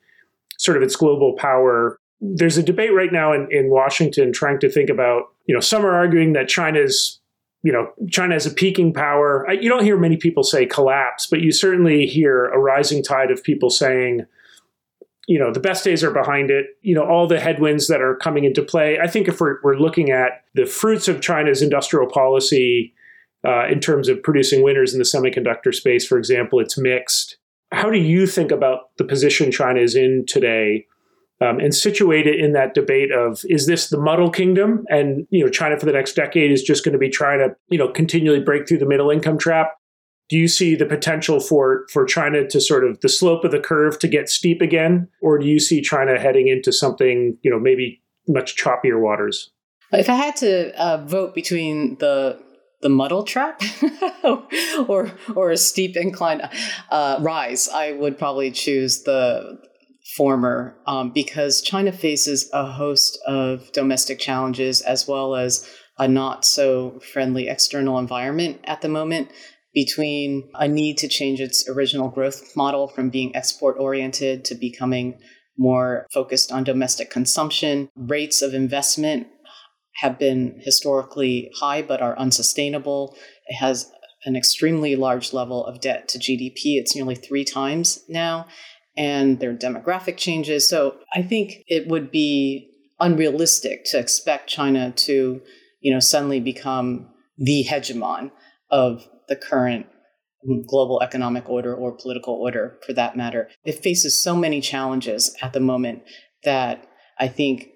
sort 0.58 0.76
of 0.76 0.82
its 0.82 0.96
global 0.96 1.34
power 1.34 1.98
there's 2.20 2.56
a 2.56 2.62
debate 2.62 2.94
right 2.94 3.12
now 3.12 3.32
in, 3.32 3.48
in 3.50 3.70
Washington 3.70 4.32
trying 4.32 4.58
to 4.60 4.70
think 4.70 4.88
about, 4.88 5.32
you 5.46 5.54
know, 5.54 5.60
some 5.60 5.84
are 5.84 5.94
arguing 5.94 6.32
that 6.32 6.48
China's, 6.48 7.20
you 7.62 7.72
know, 7.72 7.90
China 8.10 8.34
has 8.34 8.46
a 8.46 8.50
peaking 8.50 8.92
power. 8.92 9.46
You 9.52 9.68
don't 9.68 9.84
hear 9.84 9.98
many 9.98 10.16
people 10.16 10.42
say 10.42 10.66
collapse, 10.66 11.26
but 11.26 11.40
you 11.40 11.52
certainly 11.52 12.06
hear 12.06 12.46
a 12.46 12.58
rising 12.58 13.02
tide 13.02 13.30
of 13.30 13.42
people 13.42 13.70
saying, 13.70 14.26
you 15.26 15.38
know, 15.38 15.52
the 15.52 15.60
best 15.60 15.84
days 15.84 16.04
are 16.04 16.10
behind 16.10 16.50
it. 16.50 16.66
You 16.82 16.94
know, 16.94 17.04
all 17.04 17.26
the 17.26 17.40
headwinds 17.40 17.88
that 17.88 18.00
are 18.00 18.16
coming 18.16 18.44
into 18.44 18.62
play. 18.62 18.98
I 19.02 19.06
think 19.08 19.28
if 19.28 19.40
we're, 19.40 19.56
we're 19.62 19.78
looking 19.78 20.10
at 20.10 20.44
the 20.54 20.66
fruits 20.66 21.08
of 21.08 21.20
China's 21.20 21.62
industrial 21.62 22.08
policy 22.08 22.94
uh, 23.46 23.66
in 23.66 23.80
terms 23.80 24.08
of 24.08 24.22
producing 24.22 24.62
winners 24.62 24.92
in 24.92 24.98
the 24.98 25.04
semiconductor 25.04 25.74
space, 25.74 26.06
for 26.06 26.18
example, 26.18 26.60
it's 26.60 26.78
mixed. 26.78 27.38
How 27.72 27.90
do 27.90 27.98
you 27.98 28.26
think 28.26 28.52
about 28.52 28.96
the 28.98 29.04
position 29.04 29.50
China 29.50 29.80
is 29.80 29.96
in 29.96 30.24
today? 30.26 30.86
um, 31.40 31.60
and 31.60 31.74
situate 31.74 32.26
it 32.26 32.40
in 32.40 32.52
that 32.52 32.74
debate 32.74 33.12
of 33.12 33.42
is 33.48 33.66
this 33.66 33.88
the 33.88 33.98
muddle 33.98 34.30
kingdom 34.30 34.84
and 34.88 35.26
you 35.30 35.44
know 35.44 35.50
china 35.50 35.78
for 35.78 35.86
the 35.86 35.92
next 35.92 36.14
decade 36.14 36.50
is 36.50 36.62
just 36.62 36.84
going 36.84 36.92
to 36.92 36.98
be 36.98 37.10
trying 37.10 37.38
to 37.38 37.54
you 37.68 37.78
know 37.78 37.88
continually 37.88 38.40
break 38.40 38.66
through 38.66 38.78
the 38.78 38.86
middle 38.86 39.10
income 39.10 39.38
trap 39.38 39.74
do 40.28 40.36
you 40.36 40.48
see 40.48 40.74
the 40.74 40.86
potential 40.86 41.40
for 41.40 41.86
for 41.92 42.04
china 42.04 42.46
to 42.48 42.60
sort 42.60 42.84
of 42.84 43.00
the 43.00 43.08
slope 43.08 43.44
of 43.44 43.50
the 43.50 43.60
curve 43.60 43.98
to 44.00 44.08
get 44.08 44.28
steep 44.28 44.60
again? 44.60 45.08
Or 45.22 45.38
do 45.38 45.46
you 45.46 45.60
see 45.60 45.80
china 45.80 46.18
heading 46.18 46.48
into 46.48 46.72
something 46.72 47.36
you 47.42 47.50
know 47.50 47.60
maybe 47.60 48.02
much 48.28 48.56
choppier 48.56 49.00
waters? 49.00 49.50
If 49.92 50.08
i 50.08 50.14
had 50.14 50.36
to 50.36 50.74
uh, 50.80 51.04
vote 51.04 51.34
between 51.34 51.96
the 51.98 52.42
the 52.82 52.88
muddle 52.88 53.24
trap 53.24 53.62
or 54.88 55.10
or 55.34 55.50
a 55.50 55.56
steep 55.56 55.96
incline 55.96 56.42
uh, 56.90 57.18
rise 57.20 57.68
i 57.68 57.92
would 57.92 58.18
probably 58.18 58.50
choose 58.50 59.02
the 59.04 59.58
former 60.14 60.76
um, 60.86 61.10
because 61.10 61.60
China 61.60 61.90
faces 61.90 62.48
a 62.52 62.64
host 62.64 63.18
of 63.26 63.70
domestic 63.72 64.18
challenges 64.18 64.80
as 64.82 65.08
well 65.08 65.34
as 65.34 65.68
a 65.98 66.06
not 66.06 66.44
so 66.44 67.00
friendly 67.00 67.48
external 67.48 67.98
environment 67.98 68.60
at 68.64 68.82
the 68.82 68.88
moment 68.88 69.30
between 69.76 70.48
a 70.54 70.66
need 70.66 70.96
to 70.96 71.06
change 71.06 71.38
its 71.38 71.68
original 71.68 72.08
growth 72.08 72.56
model 72.56 72.88
from 72.88 73.10
being 73.10 73.36
export 73.36 73.76
oriented 73.78 74.42
to 74.42 74.54
becoming 74.54 75.18
more 75.58 76.06
focused 76.14 76.50
on 76.50 76.64
domestic 76.64 77.10
consumption. 77.10 77.90
Rates 77.94 78.40
of 78.40 78.54
investment 78.54 79.26
have 79.96 80.18
been 80.18 80.58
historically 80.64 81.50
high 81.60 81.82
but 81.82 82.00
are 82.00 82.18
unsustainable. 82.18 83.14
It 83.48 83.56
has 83.56 83.92
an 84.24 84.34
extremely 84.34 84.96
large 84.96 85.34
level 85.34 85.66
of 85.66 85.82
debt 85.82 86.08
to 86.08 86.18
GDP. 86.18 86.78
It's 86.78 86.96
nearly 86.96 87.14
three 87.14 87.44
times 87.44 88.02
now 88.08 88.46
and 88.96 89.40
their 89.40 89.54
demographic 89.54 90.16
changes. 90.16 90.66
So 90.66 90.96
I 91.14 91.20
think 91.20 91.64
it 91.66 91.86
would 91.86 92.10
be 92.10 92.70
unrealistic 92.98 93.84
to 93.90 93.98
expect 93.98 94.48
China 94.48 94.90
to, 94.92 95.42
you 95.80 95.92
know, 95.92 96.00
suddenly 96.00 96.40
become 96.40 97.10
the 97.36 97.66
hegemon 97.68 98.30
of 98.70 99.06
the 99.28 99.36
current 99.36 99.86
global 100.68 101.02
economic 101.02 101.48
order 101.48 101.74
or 101.74 101.96
political 101.96 102.34
order 102.34 102.78
for 102.86 102.92
that 102.92 103.16
matter. 103.16 103.48
It 103.64 103.82
faces 103.82 104.22
so 104.22 104.36
many 104.36 104.60
challenges 104.60 105.34
at 105.42 105.52
the 105.52 105.60
moment 105.60 106.02
that 106.44 106.86
I 107.18 107.28
think 107.28 107.68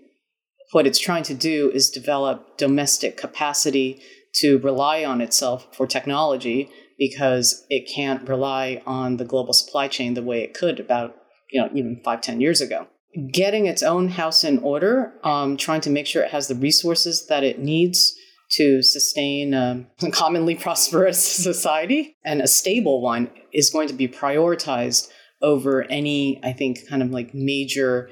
what 0.73 0.87
it's 0.87 0.99
trying 0.99 1.25
to 1.25 1.35
do 1.35 1.71
is 1.73 1.91
develop 1.91 2.57
domestic 2.57 3.17
capacity 3.17 4.01
to 4.35 4.59
rely 4.59 5.05
on 5.05 5.21
itself 5.21 5.67
for 5.75 5.87
technology 5.87 6.71
because 6.99 7.65
it 7.69 7.91
can't 7.93 8.29
rely 8.29 8.81
on 8.87 9.17
the 9.17 9.25
global 9.25 9.53
supply 9.53 9.89
chain 9.89 10.15
the 10.15 10.23
way 10.23 10.43
it 10.43 10.55
could 10.55 10.79
about 10.79 11.17
you 11.51 11.61
know 11.61 11.69
even 11.75 12.01
five 12.05 12.21
ten 12.21 12.41
years 12.41 12.61
ago 12.61 12.87
getting 13.33 13.67
its 13.67 13.83
own 13.83 14.09
house 14.09 14.45
in 14.45 14.59
order 14.61 15.13
um, 15.25 15.57
trying 15.57 15.81
to 15.81 15.91
make 15.91 16.07
sure 16.07 16.23
it 16.23 16.31
has 16.31 16.47
the 16.47 16.55
resources 16.55 17.27
that 17.27 17.43
it 17.43 17.59
needs 17.59 18.15
to 18.53 18.83
sustain 18.83 19.55
a 19.55 19.87
commonly 20.13 20.55
prosperous 20.55 21.25
society 21.45 22.17
and 22.25 22.41
a 22.41 22.47
stable 22.47 23.01
one 23.01 23.31
is 23.53 23.71
going 23.71 23.89
to 23.89 23.95
be 23.95 24.09
prioritized 24.09 25.09
over 25.43 25.83
any 25.85 26.41
i 26.45 26.53
think 26.53 26.87
kind 26.89 27.03
of 27.03 27.11
like 27.11 27.35
major 27.35 28.11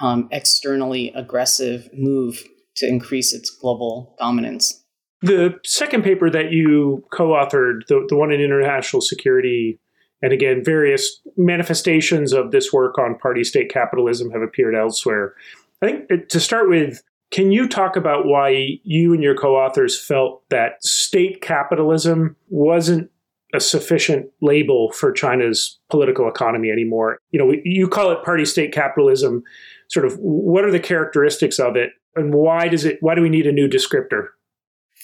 um, 0.00 0.28
externally 0.30 1.12
aggressive 1.14 1.88
move 1.92 2.44
to 2.76 2.86
increase 2.86 3.32
its 3.32 3.50
global 3.50 4.14
dominance 4.18 4.84
the 5.20 5.58
second 5.64 6.04
paper 6.04 6.30
that 6.30 6.52
you 6.52 7.04
co-authored, 7.12 7.86
the, 7.88 8.06
the 8.08 8.16
one 8.16 8.30
in 8.30 8.40
international 8.40 9.00
security, 9.00 9.80
and 10.22 10.32
again, 10.32 10.62
various 10.64 11.20
manifestations 11.36 12.32
of 12.32 12.50
this 12.50 12.72
work 12.72 12.98
on 12.98 13.18
party 13.18 13.44
state 13.44 13.70
capitalism 13.70 14.30
have 14.30 14.42
appeared 14.42 14.74
elsewhere. 14.74 15.34
I 15.82 15.86
think 15.86 16.28
to 16.28 16.40
start 16.40 16.68
with, 16.68 17.02
can 17.30 17.52
you 17.52 17.68
talk 17.68 17.96
about 17.96 18.26
why 18.26 18.78
you 18.84 19.12
and 19.12 19.22
your 19.22 19.34
co 19.34 19.54
authors 19.56 20.00
felt 20.00 20.48
that 20.50 20.82
state 20.82 21.42
capitalism 21.42 22.36
wasn't 22.48 23.10
a 23.54 23.60
sufficient 23.60 24.26
label 24.42 24.92
for 24.92 25.10
China's 25.10 25.78
political 25.90 26.28
economy 26.28 26.70
anymore. 26.70 27.18
You 27.30 27.38
know, 27.38 27.54
you 27.64 27.88
call 27.88 28.10
it 28.10 28.22
party 28.22 28.44
state 28.44 28.72
capitalism. 28.72 29.42
Sort 29.88 30.04
of 30.04 30.18
what 30.18 30.64
are 30.64 30.70
the 30.70 30.80
characteristics 30.80 31.58
of 31.58 31.74
it 31.76 31.92
and 32.14 32.34
why 32.34 32.68
does 32.68 32.84
it 32.84 32.98
why 33.00 33.14
do 33.14 33.22
we 33.22 33.30
need 33.30 33.46
a 33.46 33.52
new 33.52 33.68
descriptor? 33.68 34.28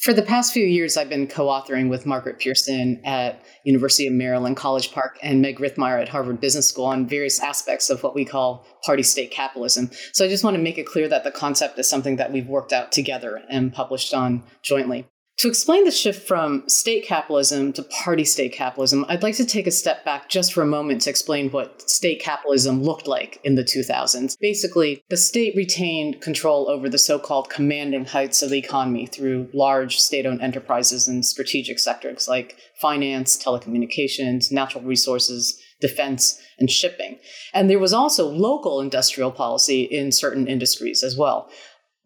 For 0.04 0.12
the 0.12 0.20
past 0.20 0.52
few 0.52 0.66
years, 0.66 0.98
I've 0.98 1.08
been 1.08 1.26
co-authoring 1.26 1.88
with 1.88 2.04
Margaret 2.04 2.38
Pearson 2.38 3.00
at 3.06 3.42
University 3.64 4.06
of 4.06 4.12
Maryland 4.12 4.54
College 4.54 4.92
Park 4.92 5.18
and 5.22 5.40
Meg 5.40 5.56
Rithmire 5.58 5.98
at 5.98 6.10
Harvard 6.10 6.42
Business 6.42 6.68
School 6.68 6.84
on 6.84 7.06
various 7.06 7.40
aspects 7.40 7.88
of 7.88 8.02
what 8.02 8.14
we 8.14 8.26
call 8.26 8.66
party-state 8.84 9.30
capitalism. 9.30 9.90
So 10.12 10.26
I 10.26 10.28
just 10.28 10.44
want 10.44 10.56
to 10.56 10.62
make 10.62 10.76
it 10.76 10.84
clear 10.84 11.08
that 11.08 11.24
the 11.24 11.30
concept 11.30 11.78
is 11.78 11.88
something 11.88 12.16
that 12.16 12.30
we've 12.30 12.46
worked 12.46 12.74
out 12.74 12.92
together 12.92 13.40
and 13.48 13.72
published 13.72 14.12
on 14.12 14.42
jointly. 14.60 15.06
To 15.38 15.48
explain 15.48 15.84
the 15.84 15.90
shift 15.90 16.28
from 16.28 16.62
state 16.68 17.04
capitalism 17.04 17.72
to 17.72 17.82
party 17.82 18.24
state 18.24 18.52
capitalism, 18.52 19.04
I'd 19.08 19.24
like 19.24 19.34
to 19.36 19.44
take 19.44 19.66
a 19.66 19.72
step 19.72 20.04
back 20.04 20.28
just 20.28 20.52
for 20.52 20.62
a 20.62 20.66
moment 20.66 21.02
to 21.02 21.10
explain 21.10 21.50
what 21.50 21.90
state 21.90 22.20
capitalism 22.20 22.84
looked 22.84 23.08
like 23.08 23.40
in 23.42 23.56
the 23.56 23.64
2000s. 23.64 24.36
Basically, 24.40 25.02
the 25.10 25.16
state 25.16 25.56
retained 25.56 26.20
control 26.20 26.70
over 26.70 26.88
the 26.88 26.98
so 26.98 27.18
called 27.18 27.50
commanding 27.50 28.04
heights 28.04 28.42
of 28.42 28.50
the 28.50 28.58
economy 28.58 29.06
through 29.06 29.50
large 29.52 29.98
state 29.98 30.24
owned 30.24 30.40
enterprises 30.40 31.08
in 31.08 31.24
strategic 31.24 31.80
sectors 31.80 32.28
like 32.28 32.56
finance, 32.80 33.36
telecommunications, 33.36 34.52
natural 34.52 34.84
resources, 34.84 35.60
defense, 35.80 36.40
and 36.58 36.70
shipping. 36.70 37.18
And 37.52 37.68
there 37.68 37.80
was 37.80 37.92
also 37.92 38.28
local 38.28 38.80
industrial 38.80 39.32
policy 39.32 39.82
in 39.82 40.12
certain 40.12 40.46
industries 40.46 41.02
as 41.02 41.16
well. 41.16 41.50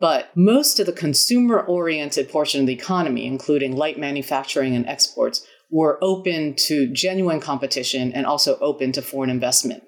But 0.01 0.31
most 0.37 0.79
of 0.79 0.87
the 0.87 0.93
consumer 0.93 1.61
oriented 1.61 2.29
portion 2.29 2.61
of 2.61 2.67
the 2.67 2.73
economy, 2.73 3.27
including 3.27 3.77
light 3.77 3.99
manufacturing 3.99 4.77
and 4.77 4.87
exports, 4.87 5.45
were 5.71 5.99
open 6.03 6.55
to 6.57 6.93
genuine 6.93 7.41
competition 7.41 8.13
and 8.13 8.25
also 8.25 8.59
open 8.61 8.93
to 8.93 9.03
foreign 9.03 9.31
investment. 9.31 9.83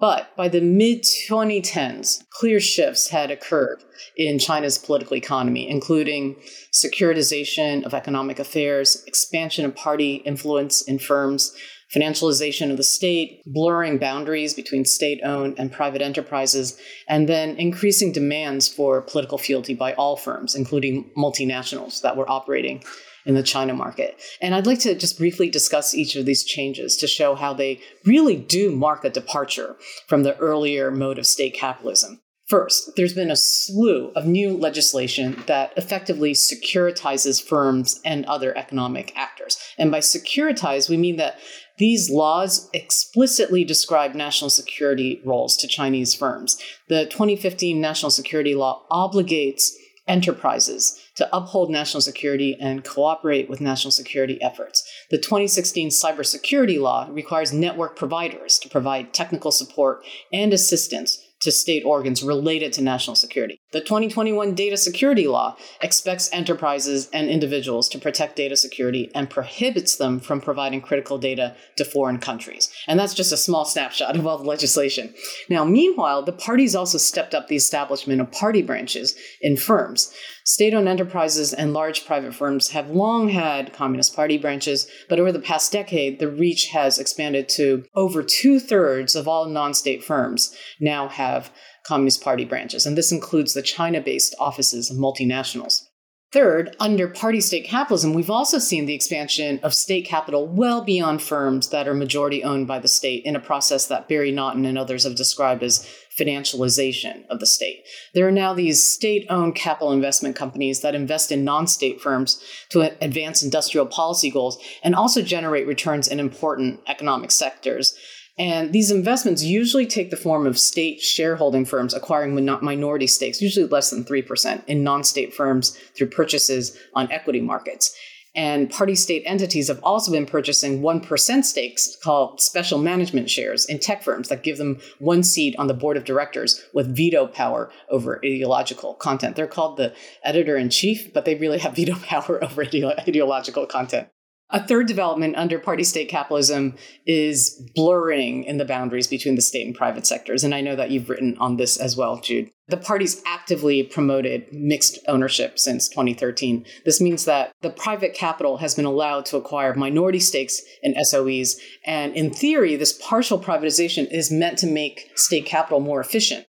But 0.00 0.34
by 0.36 0.48
the 0.48 0.60
mid 0.60 1.02
2010s, 1.02 2.22
clear 2.30 2.60
shifts 2.60 3.08
had 3.08 3.30
occurred 3.30 3.82
in 4.16 4.38
China's 4.38 4.78
political 4.78 5.16
economy, 5.16 5.68
including 5.68 6.36
securitization 6.72 7.84
of 7.84 7.94
economic 7.94 8.38
affairs, 8.38 9.02
expansion 9.06 9.64
of 9.64 9.74
party 9.74 10.16
influence 10.24 10.82
in 10.82 11.00
firms, 11.00 11.52
financialization 11.94 12.70
of 12.70 12.76
the 12.76 12.82
state, 12.82 13.42
blurring 13.46 13.98
boundaries 13.98 14.54
between 14.54 14.84
state 14.84 15.20
owned 15.24 15.58
and 15.58 15.72
private 15.72 16.02
enterprises, 16.02 16.78
and 17.08 17.28
then 17.28 17.56
increasing 17.56 18.12
demands 18.12 18.68
for 18.68 19.02
political 19.02 19.38
fealty 19.38 19.74
by 19.74 19.94
all 19.94 20.16
firms, 20.16 20.54
including 20.54 21.10
multinationals 21.16 22.02
that 22.02 22.16
were 22.16 22.30
operating 22.30 22.82
in 23.24 23.34
the 23.34 23.42
China 23.42 23.74
market. 23.74 24.20
And 24.40 24.54
I'd 24.54 24.66
like 24.66 24.80
to 24.80 24.94
just 24.94 25.18
briefly 25.18 25.50
discuss 25.50 25.94
each 25.94 26.16
of 26.16 26.24
these 26.24 26.44
changes 26.44 26.96
to 26.96 27.06
show 27.06 27.34
how 27.34 27.52
they 27.52 27.80
really 28.04 28.36
do 28.36 28.70
mark 28.70 29.04
a 29.04 29.10
departure 29.10 29.76
from 30.06 30.22
the 30.22 30.36
earlier 30.38 30.90
mode 30.90 31.18
of 31.18 31.26
state 31.26 31.54
capitalism. 31.54 32.20
First, 32.48 32.92
there's 32.96 33.12
been 33.12 33.30
a 33.30 33.36
slew 33.36 34.10
of 34.16 34.24
new 34.24 34.56
legislation 34.56 35.42
that 35.46 35.74
effectively 35.76 36.32
securitizes 36.32 37.42
firms 37.42 38.00
and 38.06 38.24
other 38.24 38.56
economic 38.56 39.12
actors. 39.14 39.58
And 39.76 39.90
by 39.90 39.98
securitize, 39.98 40.88
we 40.88 40.96
mean 40.96 41.16
that 41.16 41.38
these 41.78 42.10
laws 42.10 42.68
explicitly 42.72 43.64
describe 43.64 44.14
national 44.14 44.50
security 44.50 45.22
roles 45.24 45.56
to 45.58 45.68
Chinese 45.68 46.14
firms. 46.14 46.58
The 46.88 47.06
2015 47.06 47.80
National 47.80 48.10
Security 48.10 48.54
Law 48.54 48.84
obligates 48.90 49.70
enterprises 50.08 50.98
to 51.14 51.28
uphold 51.36 51.70
national 51.70 52.00
security 52.00 52.56
and 52.58 52.82
cooperate 52.82 53.48
with 53.48 53.60
national 53.60 53.90
security 53.92 54.40
efforts. 54.42 54.82
The 55.10 55.18
2016 55.18 55.90
Cybersecurity 55.90 56.80
Law 56.80 57.08
requires 57.10 57.52
network 57.52 57.94
providers 57.94 58.58
to 58.60 58.68
provide 58.68 59.12
technical 59.12 59.52
support 59.52 60.02
and 60.32 60.52
assistance 60.52 61.22
to 61.40 61.52
state 61.52 61.84
organs 61.84 62.22
related 62.22 62.72
to 62.72 62.82
national 62.82 63.16
security. 63.16 63.60
The 63.72 63.80
2021 63.80 64.54
Data 64.54 64.76
Security 64.76 65.28
Law 65.28 65.56
expects 65.80 66.32
enterprises 66.32 67.08
and 67.12 67.28
individuals 67.28 67.88
to 67.90 67.98
protect 67.98 68.36
data 68.36 68.56
security 68.56 69.10
and 69.14 69.30
prohibits 69.30 69.96
them 69.96 70.20
from 70.20 70.40
providing 70.40 70.80
critical 70.80 71.18
data 71.18 71.54
to 71.76 71.84
foreign 71.84 72.18
countries. 72.18 72.70
And 72.86 72.98
that's 72.98 73.14
just 73.14 73.32
a 73.32 73.36
small 73.36 73.64
snapshot 73.64 74.16
of 74.16 74.26
all 74.26 74.38
the 74.38 74.44
legislation. 74.44 75.14
Now, 75.48 75.64
meanwhile, 75.64 76.22
the 76.22 76.32
parties 76.32 76.74
also 76.74 76.98
stepped 76.98 77.34
up 77.34 77.48
the 77.48 77.56
establishment 77.56 78.20
of 78.20 78.32
party 78.32 78.62
branches 78.62 79.14
in 79.40 79.56
firms. 79.56 80.12
State 80.48 80.72
owned 80.72 80.88
enterprises 80.88 81.52
and 81.52 81.74
large 81.74 82.06
private 82.06 82.34
firms 82.34 82.70
have 82.70 82.88
long 82.88 83.28
had 83.28 83.70
Communist 83.74 84.16
Party 84.16 84.38
branches, 84.38 84.88
but 85.06 85.20
over 85.20 85.30
the 85.30 85.38
past 85.38 85.70
decade, 85.70 86.20
the 86.20 86.30
reach 86.30 86.68
has 86.68 86.98
expanded 86.98 87.50
to 87.50 87.84
over 87.94 88.22
two 88.22 88.58
thirds 88.58 89.14
of 89.14 89.28
all 89.28 89.44
non 89.44 89.74
state 89.74 90.02
firms 90.02 90.56
now 90.80 91.06
have 91.06 91.50
Communist 91.84 92.22
Party 92.22 92.46
branches, 92.46 92.86
and 92.86 92.96
this 92.96 93.12
includes 93.12 93.52
the 93.52 93.60
China 93.60 94.00
based 94.00 94.34
offices 94.40 94.90
of 94.90 94.96
multinationals. 94.96 95.82
Third, 96.30 96.76
under 96.78 97.08
party 97.08 97.40
state 97.40 97.64
capitalism, 97.64 98.12
we've 98.12 98.30
also 98.30 98.58
seen 98.58 98.84
the 98.84 98.94
expansion 98.94 99.60
of 99.62 99.72
state 99.72 100.06
capital 100.06 100.46
well 100.46 100.82
beyond 100.82 101.22
firms 101.22 101.70
that 101.70 101.88
are 101.88 101.94
majority 101.94 102.44
owned 102.44 102.66
by 102.66 102.78
the 102.78 102.88
state 102.88 103.24
in 103.24 103.34
a 103.34 103.40
process 103.40 103.86
that 103.86 104.08
Barry 104.08 104.30
Naughton 104.30 104.66
and 104.66 104.76
others 104.76 105.04
have 105.04 105.14
described 105.14 105.62
as 105.62 105.86
financialization 106.18 107.26
of 107.28 107.40
the 107.40 107.46
state. 107.46 107.84
There 108.14 108.26
are 108.26 108.32
now 108.32 108.52
these 108.52 108.82
state 108.82 109.26
owned 109.28 109.54
capital 109.54 109.92
investment 109.92 110.36
companies 110.36 110.80
that 110.80 110.94
invest 110.94 111.30
in 111.30 111.44
non 111.44 111.66
state 111.66 112.00
firms 112.00 112.42
to 112.70 112.80
advance 113.02 113.42
industrial 113.42 113.86
policy 113.86 114.30
goals 114.30 114.58
and 114.82 114.94
also 114.94 115.22
generate 115.22 115.66
returns 115.66 116.08
in 116.08 116.20
important 116.20 116.80
economic 116.86 117.30
sectors. 117.30 117.94
And 118.38 118.72
these 118.72 118.92
investments 118.92 119.42
usually 119.42 119.86
take 119.86 120.10
the 120.10 120.16
form 120.16 120.46
of 120.46 120.58
state 120.58 121.00
shareholding 121.00 121.64
firms 121.64 121.92
acquiring 121.92 122.34
minority 122.62 123.08
stakes, 123.08 123.42
usually 123.42 123.66
less 123.66 123.90
than 123.90 124.04
3%, 124.04 124.62
in 124.66 124.84
non 124.84 125.02
state 125.02 125.34
firms 125.34 125.76
through 125.96 126.10
purchases 126.10 126.78
on 126.94 127.10
equity 127.10 127.40
markets. 127.40 127.96
And 128.38 128.70
party 128.70 128.94
state 128.94 129.24
entities 129.26 129.66
have 129.66 129.80
also 129.82 130.12
been 130.12 130.24
purchasing 130.24 130.80
1% 130.80 131.44
stakes 131.44 131.96
called 131.96 132.40
special 132.40 132.78
management 132.78 133.28
shares 133.28 133.64
in 133.64 133.80
tech 133.80 134.04
firms 134.04 134.28
that 134.28 134.44
give 134.44 134.58
them 134.58 134.78
one 135.00 135.24
seat 135.24 135.56
on 135.58 135.66
the 135.66 135.74
board 135.74 135.96
of 135.96 136.04
directors 136.04 136.64
with 136.72 136.96
veto 136.96 137.26
power 137.26 137.68
over 137.90 138.20
ideological 138.24 138.94
content. 138.94 139.34
They're 139.34 139.48
called 139.48 139.76
the 139.76 139.92
editor 140.22 140.56
in 140.56 140.70
chief, 140.70 141.12
but 141.12 141.24
they 141.24 141.34
really 141.34 141.58
have 141.58 141.74
veto 141.74 141.96
power 142.02 142.42
over 142.44 142.62
ideological 142.62 143.66
content. 143.66 144.08
A 144.50 144.66
third 144.66 144.86
development 144.86 145.36
under 145.36 145.58
party 145.58 145.84
state 145.84 146.08
capitalism 146.08 146.74
is 147.04 147.62
blurring 147.74 148.44
in 148.44 148.56
the 148.56 148.64
boundaries 148.64 149.06
between 149.06 149.34
the 149.34 149.42
state 149.42 149.66
and 149.66 149.74
private 149.74 150.06
sectors. 150.06 150.42
And 150.42 150.54
I 150.54 150.62
know 150.62 150.74
that 150.74 150.90
you've 150.90 151.10
written 151.10 151.36
on 151.38 151.58
this 151.58 151.76
as 151.76 151.98
well, 151.98 152.18
Jude. 152.18 152.50
The 152.66 152.78
parties 152.78 153.22
actively 153.26 153.82
promoted 153.82 154.46
mixed 154.50 154.98
ownership 155.06 155.58
since 155.58 155.88
2013. 155.88 156.64
This 156.86 156.98
means 156.98 157.26
that 157.26 157.52
the 157.60 157.68
private 157.68 158.14
capital 158.14 158.56
has 158.58 158.74
been 158.74 158.86
allowed 158.86 159.26
to 159.26 159.36
acquire 159.36 159.74
minority 159.74 160.20
stakes 160.20 160.62
in 160.82 160.94
SOEs. 160.94 161.58
And 161.84 162.14
in 162.14 162.30
theory, 162.32 162.74
this 162.76 162.98
partial 163.06 163.38
privatization 163.38 164.10
is 164.10 164.30
meant 164.30 164.58
to 164.58 164.66
make 164.66 165.10
state 165.14 165.44
capital 165.44 165.80
more 165.80 166.00
efficient. 166.00 166.46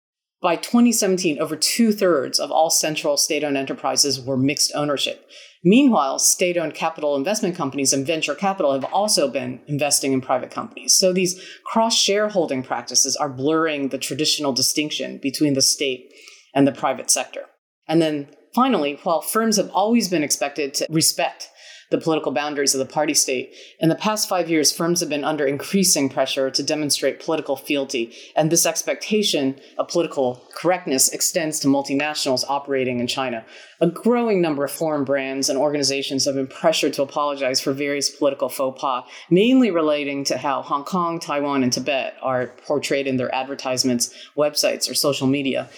By 0.41 0.57
2017, 0.57 1.39
over 1.39 1.57
two 1.57 1.93
thirds 1.93 2.41
of 2.41 2.51
all 2.51 2.69
central 2.69 3.17
state 3.17 3.45
owned 3.45 3.57
enterprises 3.57 4.21
were 4.21 4.37
mixed 4.37 4.73
ownership. 4.75 5.29
Meanwhile, 5.65 6.19
state 6.19 6.57
owned 6.57 6.75
capital 6.75 7.15
investment 7.15 7.55
companies 7.55 7.93
and 7.93 8.07
venture 8.07 8.35
capital 8.35 8.73
have 8.73 8.85
also 8.93 9.29
been 9.29 9.61
investing 9.67 10.13
in 10.13 10.21
private 10.21 10.51
companies. 10.51 10.95
So 10.95 11.13
these 11.13 11.41
cross 11.65 11.97
shareholding 11.97 12.65
practices 12.65 13.15
are 13.15 13.29
blurring 13.29 13.89
the 13.89 13.99
traditional 13.99 14.53
distinction 14.53 15.19
between 15.23 15.55
the 15.55 15.63
state 15.63 16.13
and 16.55 16.67
the 16.67 16.73
private 16.73 17.11
sector. 17.11 17.43
And 17.87 18.03
then 18.03 18.29
finally, 18.55 18.99
while 19.05 19.21
firms 19.21 19.57
have 19.57 19.71
always 19.71 20.09
been 20.09 20.25
expected 20.25 20.75
to 20.75 20.87
respect 20.91 21.49
the 21.93 21.99
political 21.99 22.33
boundaries 22.33 22.75
of 22.75 22.81
the 22.81 22.93
party 22.93 23.15
state. 23.15 23.55
In 23.79 23.89
the 23.89 23.95
past 23.95 24.29
five 24.29 24.51
years, 24.51 24.73
firms 24.73 24.99
have 24.99 25.09
been 25.09 25.23
under 25.23 25.47
increasing 25.47 26.09
pressure 26.09 26.51
to 26.51 26.63
demonstrate 26.63 27.21
political 27.21 27.55
fealty, 27.55 28.13
and 28.35 28.51
this 28.51 28.67
expectation 28.67 29.61
of 29.79 29.87
political 29.87 30.43
correctness 30.55 31.11
extends 31.11 31.61
to 31.61 31.69
multinationals 31.69 32.45
operating 32.49 32.99
in 32.99 33.07
China. 33.07 33.45
A 33.81 33.87
growing 33.87 34.41
number 34.41 34.65
of 34.65 34.71
foreign 34.71 35.05
brands 35.05 35.49
and 35.49 35.59
organizations 35.59 36.25
have 36.25 36.35
been 36.35 36.47
pressured 36.47 36.95
to 36.95 37.03
apologize 37.03 37.61
for 37.61 37.73
various 37.73 38.11
political 38.11 38.49
faux 38.49 38.81
pas, 38.81 39.05
mainly 39.31 39.71
relating 39.71 40.25
to 40.25 40.39
how 40.39 40.63
Hong 40.63 40.85
Kong, 40.85 41.21
Taiwan, 41.21 41.63
and 41.63 41.73
Tibet 41.73 42.17
are 42.23 42.49
portrayed 42.67 43.07
in 43.07 43.19
their 43.19 43.33
advertisements, 43.35 44.13
websites, 44.37 44.91
or 44.91 44.95
social 44.95 45.27
media 45.27 45.69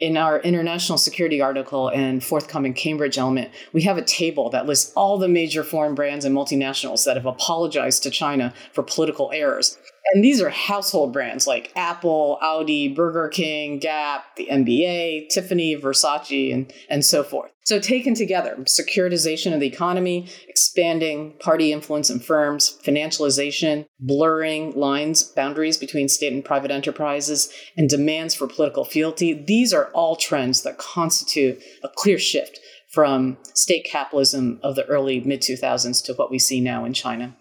in 0.00 0.16
our 0.16 0.40
international 0.40 0.98
security 0.98 1.40
article 1.40 1.88
and 1.88 2.22
forthcoming 2.22 2.74
Cambridge 2.74 3.16
element, 3.16 3.50
we 3.72 3.82
have 3.82 3.96
a 3.96 4.02
table 4.02 4.50
that 4.50 4.66
lists 4.66 4.92
all 4.96 5.18
the 5.18 5.28
major 5.28 5.62
foreign 5.62 5.94
brands 5.94 6.24
and 6.24 6.36
multinationals 6.36 7.04
that 7.04 7.16
have 7.16 7.26
apologized 7.26 8.02
to 8.02 8.10
China 8.10 8.52
for 8.72 8.82
political 8.82 9.30
errors. 9.32 9.78
And 10.12 10.22
these 10.22 10.42
are 10.42 10.50
household 10.50 11.12
brands 11.12 11.46
like 11.46 11.72
Apple, 11.76 12.38
Audi, 12.42 12.88
Burger 12.88 13.28
King, 13.28 13.78
Gap, 13.78 14.36
the 14.36 14.48
NBA, 14.50 15.30
Tiffany, 15.30 15.76
Versace, 15.76 16.52
and, 16.52 16.72
and 16.90 17.04
so 17.04 17.24
forth. 17.24 17.50
So, 17.64 17.80
taken 17.80 18.14
together, 18.14 18.56
securitization 18.64 19.54
of 19.54 19.60
the 19.60 19.66
economy, 19.66 20.28
expanding 20.46 21.32
party 21.38 21.72
influence 21.72 22.10
in 22.10 22.20
firms, 22.20 22.78
financialization, 22.84 23.86
blurring 23.98 24.72
lines, 24.72 25.22
boundaries 25.22 25.78
between 25.78 26.10
state 26.10 26.34
and 26.34 26.44
private 26.44 26.70
enterprises, 26.70 27.50
and 27.74 27.88
demands 27.88 28.34
for 28.34 28.46
political 28.46 28.84
fealty, 28.84 29.32
these 29.32 29.72
are 29.72 29.86
all 29.94 30.16
trends 30.16 30.62
that 30.62 30.76
constitute 30.76 31.58
a 31.82 31.88
clear 31.88 32.18
shift 32.18 32.60
from 32.90 33.38
state 33.54 33.86
capitalism 33.90 34.60
of 34.62 34.76
the 34.76 34.84
early 34.84 35.20
mid 35.20 35.40
2000s 35.40 36.04
to 36.04 36.12
what 36.14 36.30
we 36.30 36.38
see 36.38 36.60
now 36.60 36.84
in 36.84 36.92
China. 36.92 37.34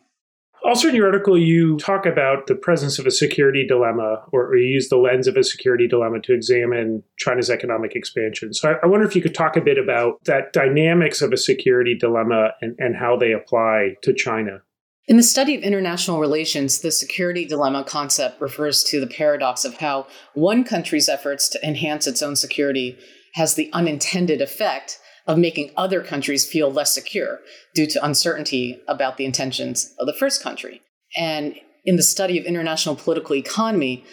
Also, 0.66 0.88
in 0.88 0.96
your 0.96 1.08
article, 1.08 1.38
you 1.38 1.78
talk 1.78 2.06
about 2.06 2.48
the 2.48 2.56
presence 2.56 2.98
of 2.98 3.06
a 3.06 3.12
security 3.12 3.68
dilemma, 3.68 4.24
or, 4.32 4.48
or, 4.48 4.56
you 4.56 4.74
use 4.74 4.88
the 4.88 4.98
lens 4.98 5.28
of 5.28 5.36
a 5.36 5.44
security 5.44 5.90
dilemma 5.90 6.22
to 6.22 6.34
examine 6.34 7.04
China's 7.18 7.50
economic 7.50 7.96
expansion. 7.96 8.54
So, 8.54 8.72
I, 8.72 8.76
I, 8.84 8.86
wonder 8.86 9.06
if 9.06 9.14
you 9.14 9.22
could 9.22 9.36
talk 9.36 9.58
a 9.58 9.62
bit 9.62 9.78
about 9.78 10.24
that 10.24 10.54
dynamics 10.54 11.22
of 11.22 11.34
a 11.34 11.38
security 11.38 11.96
dilemma 11.96 12.52
and, 12.62 12.76
and 12.80 12.96
how 12.96 13.18
they 13.18 13.34
apply 13.34 13.96
to 14.04 14.14
China. 14.14 14.62
In 15.06 15.18
the 15.18 15.24
study 15.24 15.54
of 15.54 15.64
international 15.64 16.22
relations, 16.22 16.80
the 16.80 16.92
security 16.92 17.44
dilemma 17.44 17.84
concept 17.84 18.40
refers 18.40 18.86
to 18.86 19.02
the 19.02 19.08
paradox 19.08 19.66
of 19.66 19.76
how 19.76 20.08
one 20.34 20.64
country's 20.64 21.10
efforts 21.10 21.50
to 21.50 21.68
enhance 21.68 22.08
its 22.08 22.22
own 22.22 22.38
security 22.38 22.98
has 23.34 23.56
the 23.56 23.70
unintended 23.74 24.40
effect 24.42 25.00
of 25.26 25.38
making 25.38 25.72
other 25.78 26.02
countries 26.02 26.46
feel 26.46 26.72
less 26.72 26.94
secure 26.94 27.40
due 27.74 27.88
to 27.88 28.06
uncertainty 28.06 28.82
about 28.88 29.18
the 29.18 29.26
intentions 29.26 29.94
of 30.00 30.06
the 30.06 30.14
first 30.14 30.44
country. 30.44 30.82
And 31.18 31.56
in 31.86 31.96
the 31.96 32.04
study 32.04 32.38
of 32.38 32.46
international 32.46 32.96
political 32.96 33.36
economy, 33.36 34.04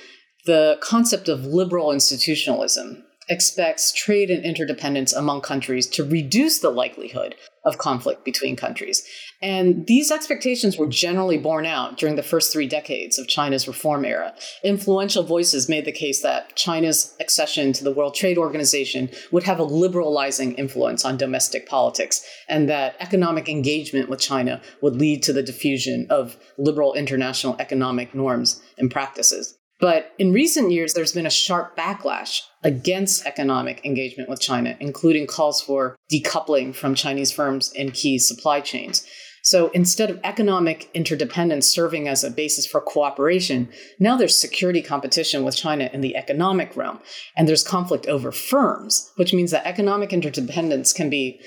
the 0.47 0.79
concept 0.81 1.29
of 1.29 1.45
liberal 1.45 1.93
institutionalism 1.93 3.05
expects 3.31 3.93
trade 3.93 4.29
and 4.29 4.45
interdependence 4.45 5.13
among 5.13 5.41
countries 5.41 5.87
to 5.87 6.05
reduce 6.05 6.59
the 6.59 6.71
likelihood 6.71 7.37
of 7.65 7.79
conflict 7.79 8.25
between 8.25 8.57
countries. 8.57 9.07
And 9.43 9.87
these 9.87 10.11
expectations 10.11 10.77
were 10.77 10.87
generally 10.87 11.39
borne 11.39 11.67
out 11.67 11.99
during 11.99 12.17
the 12.17 12.23
first 12.23 12.53
three 12.53 12.67
decades 12.67 13.19
of 13.19 13.29
China's 13.29 13.69
reform 13.69 14.05
era. 14.05 14.35
Influential 14.65 15.23
voices 15.23 15.69
made 15.69 15.85
the 15.85 15.93
case 15.93 16.23
that 16.23 16.57
China's 16.57 17.15
accession 17.21 17.73
to 17.75 17.85
the 17.85 17.93
World 17.93 18.15
Trade 18.15 18.39
Organization 18.39 19.11
would 19.31 19.45
have 19.45 19.59
a 19.59 19.65
liberalizing 19.65 20.55
influence 20.55 21.05
on 21.05 21.17
domestic 21.17 21.69
politics, 21.69 22.25
and 22.49 22.69
that 22.69 22.97
economic 22.99 23.49
engagement 23.49 24.09
with 24.09 24.21
China 24.21 24.61
would 24.81 24.97
lead 24.97 25.23
to 25.23 25.33
the 25.33 25.43
diffusion 25.43 26.07
of 26.11 26.37
liberal 26.59 26.95
international 26.95 27.57
economic 27.59 28.15
norms 28.15 28.61
and 28.79 28.91
practices. 28.91 29.60
But 29.81 30.13
in 30.19 30.33
recent 30.33 30.71
years, 30.71 30.93
there's 30.93 31.13
been 31.13 31.27
a 31.27 31.31
sharp 31.31 31.77
backlash 31.77 32.43
against 32.63 33.25
economic 33.25 33.85
engagement 33.85 34.29
with 34.29 34.41
China, 34.41 34.77
including 34.79 35.27
calls 35.27 35.63
for 35.63 35.97
decoupling 36.13 36.75
from 36.75 36.95
Chinese 36.95 37.33
firms 37.33 37.73
in 37.73 37.91
key 37.91 38.19
supply 38.19 38.61
chains. 38.61 39.07
So 39.43 39.69
instead 39.71 40.11
of 40.11 40.21
economic 40.23 40.91
interdependence 40.93 41.67
serving 41.67 42.09
as 42.09 42.23
a 42.23 42.31
basis 42.31 42.67
for 42.67 42.81
cooperation, 42.81 43.71
now 43.99 44.17
there's 44.17 44.39
security 44.39 44.83
competition 44.83 45.45
with 45.45 45.57
China 45.57 45.89
in 45.93 46.03
the 46.03 46.15
economic 46.15 46.77
realm, 46.77 47.01
and 47.35 47.49
there's 47.49 47.67
conflict 47.67 48.07
over 48.07 48.33
firms, 48.33 49.11
which 49.17 49.33
means 49.33 49.51
that 49.51 49.67
economic 49.67 50.13
interdependence 50.13 50.93
can 50.93 51.09
be 51.09 51.41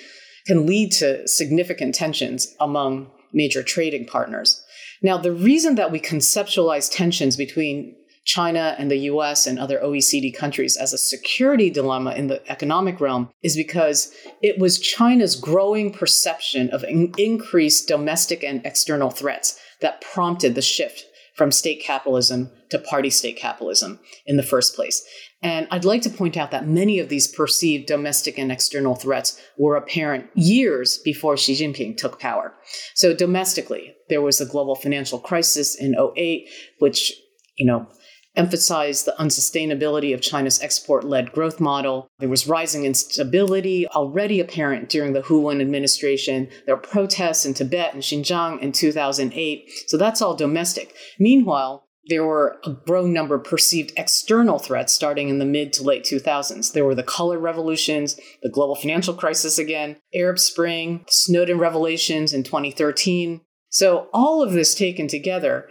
can 0.48 0.66
lead 0.66 0.92
to 0.92 1.26
significant 1.28 1.96
tensions 1.96 2.54
among 2.60 3.10
major 3.32 3.64
trading 3.64 4.06
partners. 4.06 4.62
Now, 5.02 5.18
the 5.18 5.32
reason 5.32 5.76
that 5.76 5.92
we 5.92 6.00
conceptualize 6.00 6.92
tensions 6.92 7.38
between 7.38 7.96
China 8.26 8.76
and 8.78 8.90
the 8.90 8.98
US 9.10 9.46
and 9.46 9.60
other 9.60 9.80
OECD 9.80 10.36
countries 10.36 10.78
as 10.78 10.94
a 10.94 10.98
security 10.98 11.70
dilemma 11.70 12.12
in 12.14 12.28
the 12.28 12.42
economic 12.50 13.02
realm 13.02 13.30
is 13.42 13.56
because 13.56 14.14
it 14.42 14.60
was 14.60 14.80
China's 14.80 15.36
growing 15.36 15.92
perception 15.92 16.70
of 16.70 16.84
in- 16.84 17.14
increased 17.18 17.88
domestic 17.88 18.44
and 18.44 18.66
external 18.66 19.10
threats 19.10 19.60
that 19.82 20.02
prompted 20.02 20.56
the 20.56 20.62
shift 20.62 21.06
from 21.36 21.52
state 21.52 21.82
capitalism 21.82 22.52
to 22.70 22.78
party 22.78 23.10
state 23.10 23.38
capitalism 23.38 24.00
in 24.26 24.38
the 24.38 24.44
first 24.44 24.76
place. 24.76 25.04
And 25.42 25.68
I'd 25.72 25.84
like 25.84 26.02
to 26.04 26.10
point 26.10 26.38
out 26.38 26.52
that 26.52 26.68
many 26.68 27.00
of 27.00 27.10
these 27.10 27.28
perceived 27.28 27.88
domestic 27.88 28.38
and 28.38 28.52
external 28.52 28.96
threats 28.96 29.40
were 29.58 29.76
apparent 29.76 30.28
years 30.36 31.00
before 31.00 31.36
Xi 31.36 31.54
Jinping 31.54 31.98
took 31.98 32.20
power. 32.20 32.54
So 32.94 33.14
domestically, 33.14 33.94
there 34.10 34.22
was 34.22 34.38
the 34.38 34.46
global 34.46 34.76
financial 34.76 35.20
crisis 35.20 35.76
in 35.76 35.96
08, 35.96 36.48
which, 36.80 37.12
you 37.58 37.66
know, 37.66 37.88
emphasized 38.36 39.06
the 39.06 39.16
unsustainability 39.20 40.14
of 40.14 40.22
China's 40.22 40.62
export 40.62 41.04
led 41.04 41.32
growth 41.32 41.60
model. 41.60 42.08
There 42.20 42.30
was 42.30 42.48
rising 42.48 42.86
instability 42.86 43.88
already 43.88 44.40
apparent 44.40 44.90
during 44.90 45.14
the 45.14 45.22
Hu 45.22 45.42
Wen 45.42 45.62
administration. 45.62 46.50
There 46.66 46.76
were 46.76 46.82
protests 46.82 47.46
in 47.46 47.54
Tibet 47.54 47.94
and 47.94 48.02
Xinjiang 48.02 48.60
in 48.60 48.72
2008. 48.72 49.72
So 49.88 49.98
that's 49.98 50.22
all 50.22 50.36
domestic. 50.36 50.96
Meanwhile, 51.20 51.88
there 52.08 52.26
were 52.26 52.60
a 52.66 52.72
growing 52.72 53.14
number 53.14 53.36
of 53.36 53.46
perceived 53.46 53.94
external 53.96 54.60
threats 54.60 54.92
starting 54.92 55.30
in 55.30 55.40
the 55.40 55.46
mid 55.46 55.72
to 55.74 55.84
late 55.84 56.04
2000s. 56.04 56.74
There 56.74 56.84
were 56.84 56.96
the 56.96 57.04
color 57.04 57.40
revolutions, 57.40 58.20
the 58.42 58.50
global 58.50 58.76
financial 58.76 59.14
crisis 59.14 59.58
again, 59.58 59.98
Arab 60.14 60.40
Spring, 60.40 61.06
Snowden 61.08 61.60
revelations 61.60 62.34
in 62.34 62.44
2013. 62.44 63.42
So 63.70 64.10
all 64.14 64.44
of 64.44 64.52
this 64.52 64.76
taken 64.76 65.08
together 65.08 65.70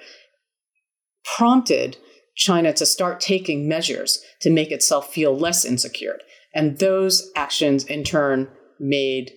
prompted 1.36 1.98
China 2.34 2.72
to 2.72 2.86
start 2.86 3.20
taking 3.20 3.68
measures 3.68 4.22
to 4.40 4.50
make 4.50 4.70
itself 4.70 5.12
feel 5.12 5.36
less 5.36 5.64
insecure. 5.64 6.18
And 6.54 6.78
those 6.78 7.30
actions, 7.36 7.84
in 7.84 8.04
turn, 8.04 8.48
made 8.78 9.32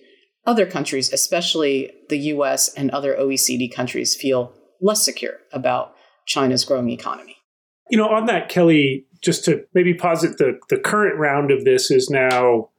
other 0.46 0.66
countries, 0.66 1.12
especially 1.12 1.92
the 2.08 2.18
US 2.18 2.72
and 2.74 2.90
other 2.90 3.14
OECD 3.14 3.72
countries, 3.72 4.14
feel 4.14 4.54
less 4.80 5.04
secure 5.04 5.38
about 5.52 5.94
China's 6.26 6.64
growing 6.64 6.90
economy. 6.90 7.36
You 7.90 7.98
know, 7.98 8.08
on 8.08 8.26
that, 8.26 8.48
Kellee, 8.48 9.06
just 9.22 9.44
to 9.44 9.64
maybe 9.74 9.94
posit 9.94 10.38
the, 10.38 10.58
the 10.68 10.78
current 10.78 11.18
round 11.18 11.50
of 11.50 11.64
this 11.64 11.90
is 11.90 12.10
now, 12.10 12.70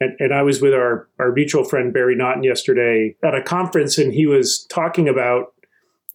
and, 0.00 0.14
and 0.18 0.32
I 0.32 0.42
was 0.42 0.60
with 0.60 0.74
our, 0.74 1.08
our 1.18 1.32
mutual 1.32 1.64
friend 1.64 1.92
Barry 1.92 2.14
Naughton 2.14 2.44
yesterday 2.44 3.16
at 3.24 3.34
a 3.34 3.42
conference, 3.42 3.98
and 3.98 4.12
he 4.12 4.26
was 4.26 4.66
talking 4.70 5.08
about 5.08 5.54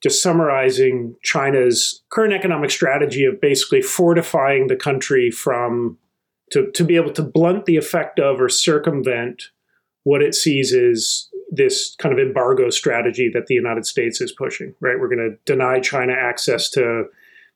just 0.02 0.22
summarizing 0.22 1.16
China's 1.24 2.04
current 2.12 2.34
economic 2.34 2.70
strategy 2.70 3.26
of 3.26 3.42
basically 3.42 3.82
fortifying 3.82 4.68
the 4.68 4.76
country 4.76 5.32
from 5.32 5.98
to, 6.52 6.72
to 6.72 6.84
be 6.84 6.96
able 6.96 7.12
to 7.14 7.24
blunt 7.24 7.66
the 7.66 7.78
effect 7.78 8.20
of 8.20 8.40
or 8.40 8.50
circumvent 8.50 9.44
what 10.04 10.22
it 10.22 10.34
sees 10.34 10.74
as 10.74 11.28
this 11.50 11.96
kind 12.00 12.18
of 12.18 12.26
embargo 12.26 12.70
strategy 12.70 13.30
that 13.34 13.48
the 13.48 13.56
United 13.56 13.86
States 13.86 14.22
is 14.22 14.32
pushing, 14.32 14.74
right? 14.80 15.00
We're 15.00 15.10
going 15.10 15.32
to 15.32 15.52
deny 15.52 15.80
China 15.80 16.14
access 16.14 16.70
to, 16.72 17.06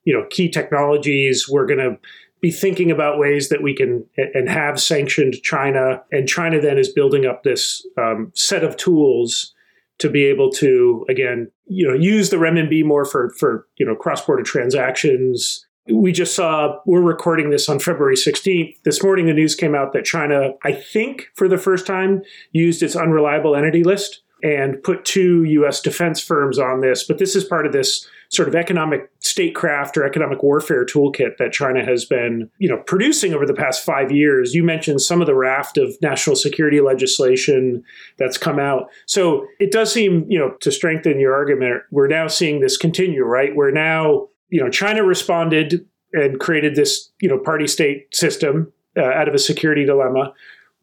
you 0.03 0.13
know, 0.13 0.25
key 0.29 0.49
technologies. 0.49 1.47
We're 1.47 1.65
going 1.65 1.79
to 1.79 1.97
be 2.41 2.51
thinking 2.51 2.89
about 2.89 3.19
ways 3.19 3.49
that 3.49 3.61
we 3.61 3.75
can 3.75 4.05
and 4.17 4.49
have 4.49 4.81
sanctioned 4.81 5.41
China. 5.43 6.01
And 6.11 6.27
China 6.27 6.59
then 6.59 6.77
is 6.77 6.89
building 6.89 7.25
up 7.25 7.43
this 7.43 7.85
um, 7.97 8.31
set 8.33 8.63
of 8.63 8.75
tools 8.77 9.53
to 10.01 10.09
be 10.09 10.25
able 10.25 10.51
to 10.51 11.05
again 11.09 11.49
you 11.65 11.87
know 11.87 11.93
use 11.93 12.29
the 12.29 12.37
renminbi 12.37 12.83
more 12.83 13.05
for 13.05 13.31
for 13.37 13.67
you 13.77 13.85
know 13.85 13.95
cross 13.95 14.25
border 14.25 14.43
transactions. 14.43 15.65
We 15.87 16.11
just 16.11 16.35
saw 16.35 16.77
we're 16.85 17.01
recording 17.01 17.49
this 17.49 17.67
on 17.67 17.79
February 17.79 18.15
16th. 18.15 18.75
This 18.83 19.03
morning 19.03 19.25
the 19.25 19.33
news 19.33 19.55
came 19.55 19.73
out 19.73 19.93
that 19.93 20.05
China, 20.05 20.51
I 20.63 20.73
think 20.73 21.29
for 21.35 21.47
the 21.47 21.57
first 21.57 21.87
time, 21.87 22.21
used 22.51 22.83
its 22.83 22.95
unreliable 22.95 23.55
entity 23.55 23.83
list 23.83 24.21
and 24.43 24.81
put 24.83 25.05
two 25.05 25.43
US 25.43 25.81
defense 25.81 26.19
firms 26.19 26.59
on 26.59 26.81
this, 26.81 27.03
but 27.03 27.17
this 27.17 27.35
is 27.35 27.43
part 27.43 27.65
of 27.65 27.73
this 27.73 28.07
sort 28.31 28.47
of 28.47 28.55
economic 28.55 29.11
statecraft 29.19 29.97
or 29.97 30.05
economic 30.05 30.41
warfare 30.41 30.85
toolkit 30.85 31.37
that 31.37 31.51
China 31.51 31.83
has 31.85 32.05
been, 32.05 32.49
you 32.59 32.69
know, 32.69 32.77
producing 32.87 33.33
over 33.33 33.45
the 33.45 33.53
past 33.53 33.83
5 33.85 34.11
years. 34.11 34.55
You 34.55 34.63
mentioned 34.63 35.01
some 35.01 35.21
of 35.21 35.27
the 35.27 35.35
raft 35.35 35.77
of 35.77 35.95
national 36.01 36.37
security 36.37 36.79
legislation 36.79 37.83
that's 38.17 38.37
come 38.37 38.57
out. 38.57 38.89
So, 39.05 39.45
it 39.59 39.71
does 39.71 39.91
seem, 39.91 40.25
you 40.29 40.39
know, 40.39 40.55
to 40.61 40.71
strengthen 40.71 41.19
your 41.19 41.33
argument, 41.33 41.83
we're 41.91 42.07
now 42.07 42.27
seeing 42.27 42.61
this 42.61 42.77
continue, 42.77 43.23
right? 43.23 43.55
We're 43.55 43.71
now, 43.71 44.27
you 44.49 44.61
know, 44.61 44.69
China 44.69 45.03
responded 45.03 45.85
and 46.13 46.39
created 46.39 46.75
this, 46.75 47.11
you 47.21 47.29
know, 47.29 47.37
party 47.37 47.67
state 47.67 48.13
system 48.15 48.71
uh, 48.97 49.03
out 49.03 49.27
of 49.27 49.33
a 49.33 49.39
security 49.39 49.85
dilemma. 49.85 50.33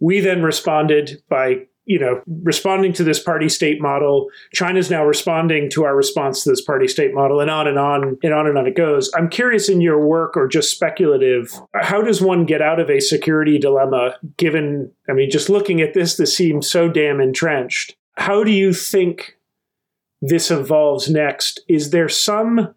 We 0.01 0.21
then 0.21 0.43
responded 0.43 1.23
by 1.29 1.67
you 1.89 1.99
know, 1.99 2.21
responding 2.43 2.93
to 2.93 3.03
this 3.03 3.19
party 3.19 3.49
state 3.49 3.81
model. 3.81 4.29
China's 4.53 4.91
now 4.91 5.05
responding 5.05 5.71
to 5.71 5.85
our 5.85 5.97
response 5.97 6.45
to 6.45 6.51
this 6.51 6.61
party 6.61 6.87
state 6.87 7.15
model, 7.15 7.41
and 7.41 7.51
on 7.51 7.67
and 7.67 7.79
on 7.79 8.19
and 8.23 8.35
on 8.35 8.47
and 8.47 8.59
on 8.59 8.67
it 8.67 8.77
goes. 8.77 9.11
I'm 9.17 9.31
curious 9.31 9.71
in 9.71 9.81
your 9.81 10.07
work 10.07 10.37
or 10.37 10.47
just 10.47 10.71
speculative, 10.71 11.51
how 11.75 12.03
does 12.03 12.21
one 12.21 12.45
get 12.45 12.61
out 12.61 12.79
of 12.79 12.91
a 12.91 13.01
security 13.01 13.59
dilemma 13.59 14.15
given, 14.37 14.93
I 15.09 15.15
mean, 15.15 15.31
just 15.31 15.49
looking 15.49 15.81
at 15.81 15.95
this, 15.95 16.19
this 16.19 16.37
seems 16.37 16.71
so 16.71 16.91
damn 16.91 17.21
entrenched. 17.21 17.97
How 18.19 18.45
do 18.45 18.53
you 18.53 18.75
think 18.75 19.39
this 20.21 20.51
evolves 20.51 21.09
next? 21.09 21.63
Is 21.69 21.91
there 21.91 22.09
some 22.11 22.75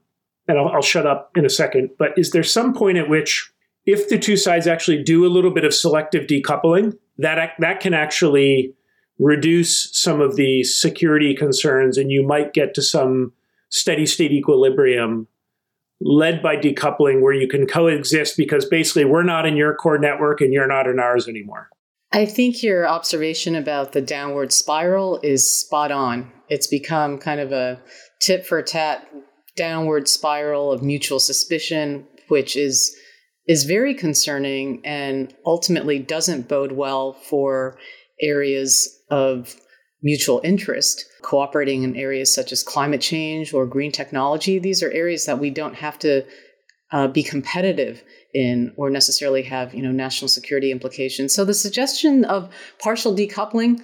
and 0.47 0.58
I'll, 0.58 0.69
I'll 0.69 0.82
shut 0.82 1.06
up 1.06 1.32
in 1.36 1.45
a 1.45 1.50
second, 1.50 1.91
but 2.00 2.17
is 2.17 2.32
there 2.32 2.43
some 2.43 2.74
point 2.74 2.97
at 2.97 3.10
which, 3.10 3.52
if 3.86 4.10
the 4.10 4.17
two 4.17 4.38
sides 4.38 4.67
actually 4.67 5.04
do 5.04 5.26
a 5.26 5.30
little 5.30 5.52
bit 5.52 5.65
of 5.65 5.74
selective 5.74 6.28
decoupling, 6.28 6.97
that 7.17 7.52
that 7.60 7.80
can 7.80 7.93
actually 7.93 8.74
reduce 9.21 9.89
some 9.93 10.19
of 10.19 10.36
the 10.36 10.63
security 10.63 11.36
concerns, 11.36 11.97
and 11.97 12.12
you 12.12 12.25
might 12.25 12.53
get 12.53 12.73
to 12.73 12.81
some 12.81 13.31
steady 13.69 14.05
state 14.05 14.31
equilibrium 14.31 15.27
led 16.01 16.41
by 16.41 16.57
decoupling 16.57 17.21
where 17.21 17.31
you 17.31 17.47
can 17.47 17.67
coexist 17.67 18.36
because 18.36 18.65
basically 18.65 19.05
we're 19.05 19.23
not 19.23 19.45
in 19.45 19.55
your 19.55 19.75
core 19.75 19.99
network 19.99 20.41
and 20.41 20.51
you're 20.51 20.67
not 20.67 20.88
in 20.88 20.99
ours 20.99 21.27
anymore. 21.27 21.69
I 22.12 22.25
think 22.25 22.63
your 22.63 22.88
observation 22.88 23.55
about 23.55 23.93
the 23.93 24.01
downward 24.01 24.51
spiral 24.51 25.19
is 25.21 25.49
spot 25.49 25.91
on. 25.91 26.31
It's 26.49 26.67
become 26.67 27.19
kind 27.19 27.39
of 27.39 27.51
a 27.51 27.79
tit 28.19 28.45
for 28.45 28.62
tat 28.63 29.07
downward 29.55 30.07
spiral 30.07 30.71
of 30.71 30.81
mutual 30.81 31.19
suspicion, 31.19 32.07
which 32.27 32.55
is 32.57 32.95
is 33.47 33.63
very 33.65 33.93
concerning 33.93 34.81
and 34.84 35.34
ultimately 35.45 35.99
doesn't 35.99 36.47
bode 36.47 36.71
well 36.71 37.13
for 37.13 37.77
areas 38.21 39.00
of 39.12 39.56
mutual 40.02 40.41
interest, 40.43 41.06
cooperating 41.21 41.84
in 41.84 41.95
areas 41.95 42.34
such 42.34 42.52
as 42.52 42.63
climate 42.63 43.02
change 43.02 43.54
or 43.54 43.67
green 43.67 43.91
technology. 43.91 44.58
These 44.58 44.82
are 44.82 44.91
areas 44.91 45.26
that 45.26 45.38
we 45.38 45.52
don't 45.52 45.76
have 45.76 46.00
to 46.00 46.26
uh, 46.91 47.08
be 47.08 47.24
competitive 47.24 48.04
in 48.34 48.74
or 48.78 48.89
necessarily 48.89 49.43
have 49.43 49.74
you 49.74 49.82
know 49.82 49.91
national 49.91 50.30
security 50.30 50.71
implications. 50.71 51.34
So 51.34 51.45
the 51.45 51.54
suggestion 51.54 52.26
of 52.26 52.50
partial 52.80 53.15
decoupling 53.15 53.82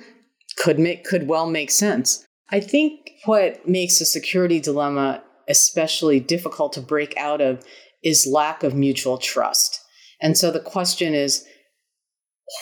could 0.57 0.79
make 0.79 1.03
could 1.03 1.27
well 1.27 1.49
make 1.49 1.69
sense. 1.69 2.25
I 2.49 2.59
think 2.59 3.11
what 3.25 3.67
makes 3.67 4.01
a 4.01 4.05
security 4.05 4.59
dilemma 4.59 5.23
especially 5.49 6.19
difficult 6.19 6.73
to 6.73 6.81
break 6.81 7.15
out 7.17 7.41
of 7.41 7.63
is 8.03 8.27
lack 8.29 8.63
of 8.63 8.73
mutual 8.73 9.17
trust. 9.17 9.79
And 10.21 10.37
so 10.37 10.51
the 10.51 10.59
question 10.59 11.13
is 11.13 11.45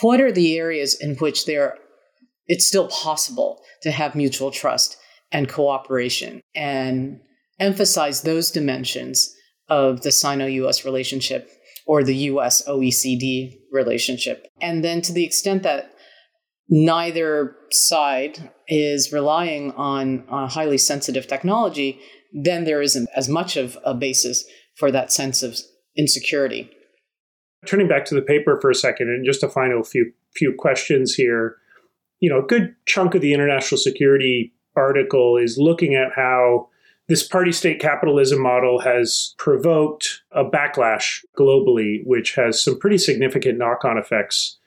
what 0.00 0.20
are 0.20 0.32
the 0.32 0.56
areas 0.58 0.96
in 1.00 1.16
which 1.16 1.46
there 1.46 1.78
it's 2.46 2.66
still 2.66 2.88
possible 2.88 3.62
to 3.82 3.90
have 3.90 4.14
mutual 4.14 4.50
trust 4.50 4.96
and 5.32 5.48
cooperation 5.48 6.40
and 6.54 7.20
emphasize 7.58 8.22
those 8.22 8.50
dimensions 8.50 9.34
of 9.68 10.02
the 10.02 10.12
Sino 10.12 10.46
US 10.46 10.84
relationship 10.84 11.50
or 11.86 12.02
the 12.02 12.16
US 12.16 12.62
OECD 12.66 13.58
relationship. 13.72 14.46
And 14.60 14.84
then 14.84 15.00
to 15.02 15.12
the 15.12 15.24
extent 15.24 15.62
that 15.64 15.92
neither 16.68 17.56
side 17.70 18.50
is 18.68 19.12
relying 19.12 19.72
on 19.72 20.26
highly 20.28 20.78
sensitive 20.78 21.26
technology, 21.26 22.00
then 22.32 22.64
there 22.64 22.82
isn't 22.82 23.08
as 23.16 23.28
much 23.28 23.56
of 23.56 23.78
a 23.84 23.94
basis 23.94 24.44
for 24.74 24.90
that 24.90 25.12
sense 25.12 25.42
of 25.42 25.58
insecurity. 25.96 26.70
Turning 27.66 27.88
back 27.88 28.04
to 28.04 28.14
the 28.14 28.22
paper 28.22 28.58
for 28.60 28.70
a 28.70 28.74
second, 28.74 29.08
and 29.08 29.24
just 29.24 29.42
a 29.42 29.48
final 29.48 29.82
few 29.82 30.12
few 30.34 30.54
questions 30.56 31.14
here. 31.14 31.56
You 32.20 32.30
know, 32.30 32.38
a 32.38 32.46
good 32.46 32.74
chunk 32.86 33.14
of 33.14 33.20
the 33.20 33.34
international 33.34 33.78
security 33.78 34.52
article 34.76 35.36
is 35.36 35.58
looking 35.58 35.94
at 35.94 36.12
how 36.14 36.68
this 37.08 37.26
party 37.26 37.52
state 37.52 37.80
capitalism 37.80 38.42
model 38.42 38.80
has 38.80 39.34
provoked 39.38 40.22
a 40.32 40.44
backlash 40.44 41.24
globally, 41.38 42.04
which 42.04 42.34
has 42.34 42.62
some 42.62 42.78
pretty 42.78 42.98
significant 42.98 43.58
knock 43.58 43.84
on 43.84 43.96
effects 43.96 44.58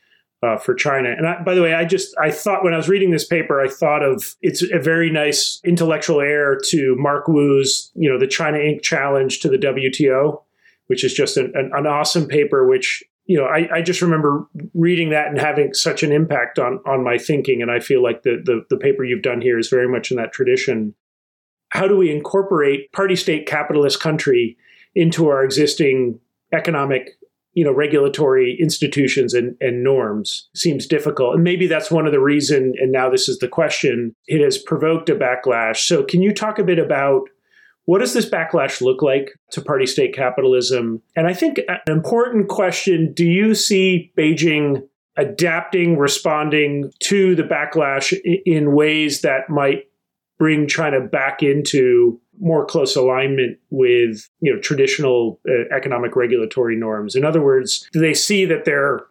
uh, 0.42 0.58
for 0.58 0.74
China. 0.74 1.10
And 1.10 1.28
I, 1.28 1.42
by 1.44 1.54
the 1.54 1.62
way, 1.62 1.74
I 1.74 1.84
just 1.84 2.16
I 2.18 2.32
thought 2.32 2.64
when 2.64 2.74
I 2.74 2.78
was 2.78 2.88
reading 2.88 3.12
this 3.12 3.26
paper, 3.26 3.60
I 3.60 3.68
thought 3.68 4.04
of 4.04 4.36
it's 4.42 4.62
a 4.62 4.80
very 4.80 5.10
nice 5.10 5.60
intellectual 5.66 6.22
heir 6.22 6.58
to 6.68 6.96
Mark 6.98 7.28
Wu's 7.28 7.92
you 7.96 8.10
know 8.10 8.18
the 8.18 8.28
China 8.28 8.58
Inc. 8.58 8.82
challenge 8.82 9.40
to 9.42 9.50
the 9.50 9.58
WTO, 9.58 10.42
which 10.88 11.04
is 11.04 11.14
just 11.14 11.36
an, 11.36 11.52
an, 11.56 11.72
an 11.74 11.88
awesome 11.88 12.26
paper. 12.26 12.66
Which 12.68 13.04
you 13.30 13.38
know 13.38 13.46
I, 13.46 13.70
I, 13.72 13.82
just 13.84 14.02
remember 14.02 14.48
reading 14.74 15.12
that 15.12 15.28
and 15.28 15.40
having 15.40 15.76
such 15.76 16.02
an 16.02 16.12
impact 16.12 16.58
on 16.58 16.80
on 16.88 17.04
my 17.04 17.20
thinking. 17.20 17.62
And 17.62 17.70
I 17.70 17.80
feel 17.80 18.02
like 18.02 18.24
the, 18.24 18.42
the 18.44 18.66
the 18.72 18.78
paper 18.78 19.06
you've 19.06 19.22
done 19.22 19.40
here 19.40 19.60
is 19.60 19.70
very 19.70 19.88
much 19.88 20.10
in 20.10 20.18
that 20.18 20.34
tradition. 20.34 20.96
How 21.70 21.88
do 21.88 21.96
we 21.96 22.12
incorporate 22.12 22.92
party 22.92 23.16
state 23.16 23.46
capitalist 23.46 24.00
country 24.00 24.58
into 24.96 25.28
our 25.28 25.44
existing 25.44 26.20
economic 26.52 27.12
you 27.54 27.64
know 27.64 27.72
regulatory 27.72 28.58
institutions 28.60 29.36
and, 29.36 29.56
and 29.62 29.84
norms? 29.84 30.50
Seems 30.56 30.88
difficult. 30.88 31.36
And 31.36 31.44
maybe 31.44 31.68
that's 31.68 31.92
one 31.92 32.08
of 32.08 32.12
the 32.12 32.20
reason 32.20 32.74
and 32.82 32.92
now 32.92 33.12
this 33.12 33.30
is 33.30 33.38
the 33.38 33.48
question 33.48 34.16
it 34.26 34.44
has 34.44 34.58
provoked 34.58 35.08
a 35.08 35.16
backlash. 35.16 35.86
So 35.86 36.04
can 36.04 36.24
you 36.24 36.34
talk 36.34 36.58
a 36.58 36.64
bit 36.64 36.80
about 36.80 37.30
what 37.90 38.00
does 38.00 38.14
this 38.14 38.30
backlash 38.30 38.82
look 38.82 39.02
like 39.02 39.32
to 39.52 39.62
party 39.62 39.86
state 39.86 40.14
capitalism 40.14 41.02
and 41.16 41.28
i 41.28 41.34
think 41.34 41.60
an 41.68 41.80
important 41.88 42.48
question 42.48 43.14
do 43.14 43.26
you 43.26 43.56
see 43.56 44.12
beijing 44.18 44.84
adapting 45.18 45.98
responding 45.98 46.92
to 47.00 47.36
the 47.36 47.44
backlash 47.44 48.18
in 48.46 48.74
ways 48.74 49.22
that 49.22 49.50
might 49.50 49.86
bring 50.38 50.68
China 50.68 51.02
back 51.02 51.44
into 51.44 52.20
more 52.40 52.66
close 52.66 52.96
alignment 52.96 53.60
with 53.70 54.30
you 54.40 54.54
know 54.54 54.60
traditional 54.62 55.40
uh, 55.48 55.76
economic 55.76 56.16
regulatory 56.16 56.78
norms. 56.78 57.16
In 57.16 57.26
other 57.26 57.42
words, 57.42 57.88
do 57.92 58.00
they 58.00 58.14
see 58.14 58.46
that 58.46 58.64
they're 58.66 59.02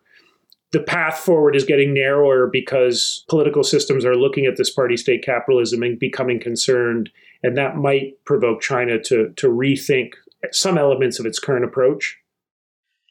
the 0.72 0.80
path 0.80 1.18
forward 1.18 1.56
is 1.56 1.64
getting 1.64 1.94
narrower 1.94 2.46
because 2.50 3.24
political 3.28 3.62
systems 3.62 4.04
are 4.04 4.16
looking 4.16 4.46
at 4.46 4.56
this 4.56 4.70
party 4.70 4.96
state 4.96 5.22
capitalism 5.22 5.82
and 5.82 5.98
becoming 5.98 6.38
concerned, 6.40 7.10
and 7.42 7.56
that 7.56 7.76
might 7.76 8.24
provoke 8.24 8.60
China 8.60 9.00
to 9.02 9.32
to 9.36 9.48
rethink 9.48 10.10
some 10.52 10.78
elements 10.78 11.18
of 11.18 11.26
its 11.26 11.38
current 11.38 11.64
approach. 11.64 12.16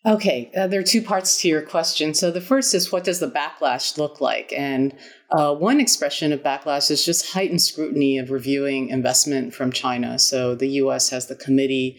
Okay, 0.06 0.50
uh, 0.56 0.68
there 0.68 0.80
are 0.80 0.84
two 0.84 1.02
parts 1.02 1.42
to 1.42 1.50
your 1.50 1.62
question. 1.62 2.14
So 2.14 2.32
the 2.32 2.40
first 2.40 2.74
is 2.74 2.92
what 2.92 3.04
does 3.04 3.20
the 3.20 3.30
backlash 3.30 3.98
look 3.98 4.22
like? 4.22 4.54
And 4.56 4.96
uh, 5.32 5.54
one 5.54 5.82
expression 5.82 6.32
of 6.32 6.42
backlash 6.42 6.90
is 6.90 7.04
just 7.04 7.34
heightened 7.34 7.62
scrutiny 7.62 8.18
of 8.18 8.32
reviewing 8.32 8.88
investment 8.88 9.54
from 9.54 9.72
China. 9.72 10.18
So 10.18 10.56
the 10.56 10.70
U.S. 10.70 11.10
has 11.10 11.28
the 11.28 11.36
Committee 11.36 11.98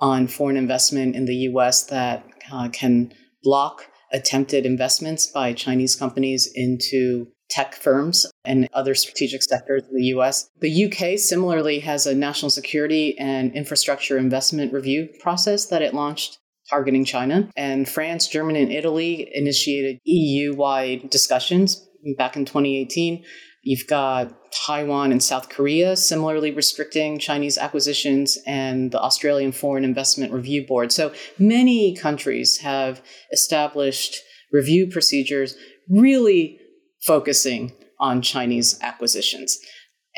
on 0.00 0.26
Foreign 0.26 0.58
Investment 0.58 1.16
in 1.16 1.24
the 1.24 1.34
U.S. 1.34 1.84
that 1.84 2.26
uh, 2.52 2.68
can 2.68 3.14
block 3.42 3.86
attempted 4.12 4.66
investments 4.66 5.26
by 5.26 5.54
Chinese 5.54 5.96
companies 5.96 6.50
into 6.54 7.28
tech 7.48 7.74
firms 7.74 8.26
and 8.44 8.68
other 8.72 8.94
strategic 8.94 9.42
sectors 9.42 9.82
in 9.88 9.96
the 9.96 10.06
US. 10.16 10.48
The 10.60 10.86
UK 10.86 11.18
similarly 11.18 11.80
has 11.80 12.06
a 12.06 12.14
national 12.14 12.50
security 12.50 13.16
and 13.18 13.54
infrastructure 13.54 14.18
investment 14.18 14.72
review 14.72 15.08
process 15.20 15.66
that 15.66 15.82
it 15.82 15.94
launched 15.94 16.38
targeting 16.68 17.04
China. 17.04 17.48
And 17.56 17.88
France, 17.88 18.26
Germany, 18.28 18.62
and 18.62 18.72
Italy 18.72 19.30
initiated 19.32 19.98
EU 20.04 20.54
wide 20.54 21.10
discussions 21.10 21.86
back 22.18 22.36
in 22.36 22.44
2018. 22.44 23.24
You've 23.62 23.86
got 23.88 24.32
Taiwan 24.52 25.10
and 25.10 25.22
South 25.22 25.48
Korea 25.48 25.96
similarly 25.96 26.52
restricting 26.52 27.18
Chinese 27.18 27.58
acquisitions, 27.58 28.38
and 28.46 28.92
the 28.92 29.00
Australian 29.00 29.52
Foreign 29.52 29.84
Investment 29.84 30.32
Review 30.32 30.64
Board. 30.66 30.92
So 30.92 31.12
many 31.38 31.96
countries 31.96 32.58
have 32.58 33.02
established 33.32 34.20
review 34.52 34.86
procedures 34.86 35.56
really 35.88 36.60
focusing 37.06 37.72
on 38.00 38.20
Chinese 38.20 38.78
acquisitions. 38.82 39.58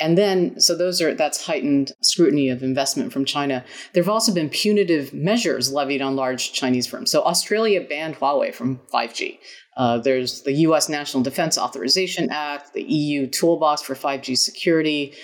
And 0.00 0.16
then, 0.16 0.60
so 0.60 0.76
those 0.76 1.02
are, 1.02 1.12
that's 1.12 1.44
heightened 1.44 1.92
scrutiny 2.02 2.48
of 2.50 2.62
investment 2.62 3.12
from 3.12 3.24
China. 3.24 3.64
There 3.92 4.02
have 4.02 4.08
also 4.08 4.32
been 4.32 4.48
punitive 4.48 5.12
measures 5.12 5.72
levied 5.72 6.00
on 6.00 6.14
large 6.14 6.52
Chinese 6.52 6.86
firms. 6.86 7.10
So 7.10 7.22
Australia 7.24 7.80
banned 7.80 8.14
Huawei 8.16 8.54
from 8.54 8.80
5G. 8.92 9.38
Uh, 9.76 9.98
there's 9.98 10.42
the 10.42 10.52
US 10.52 10.88
National 10.88 11.22
Defense 11.22 11.58
Authorization 11.58 12.28
Act, 12.30 12.74
the 12.74 12.82
EU 12.82 13.26
Toolbox 13.26 13.82
for 13.82 13.94
5G 13.94 14.38
security, 14.38 15.14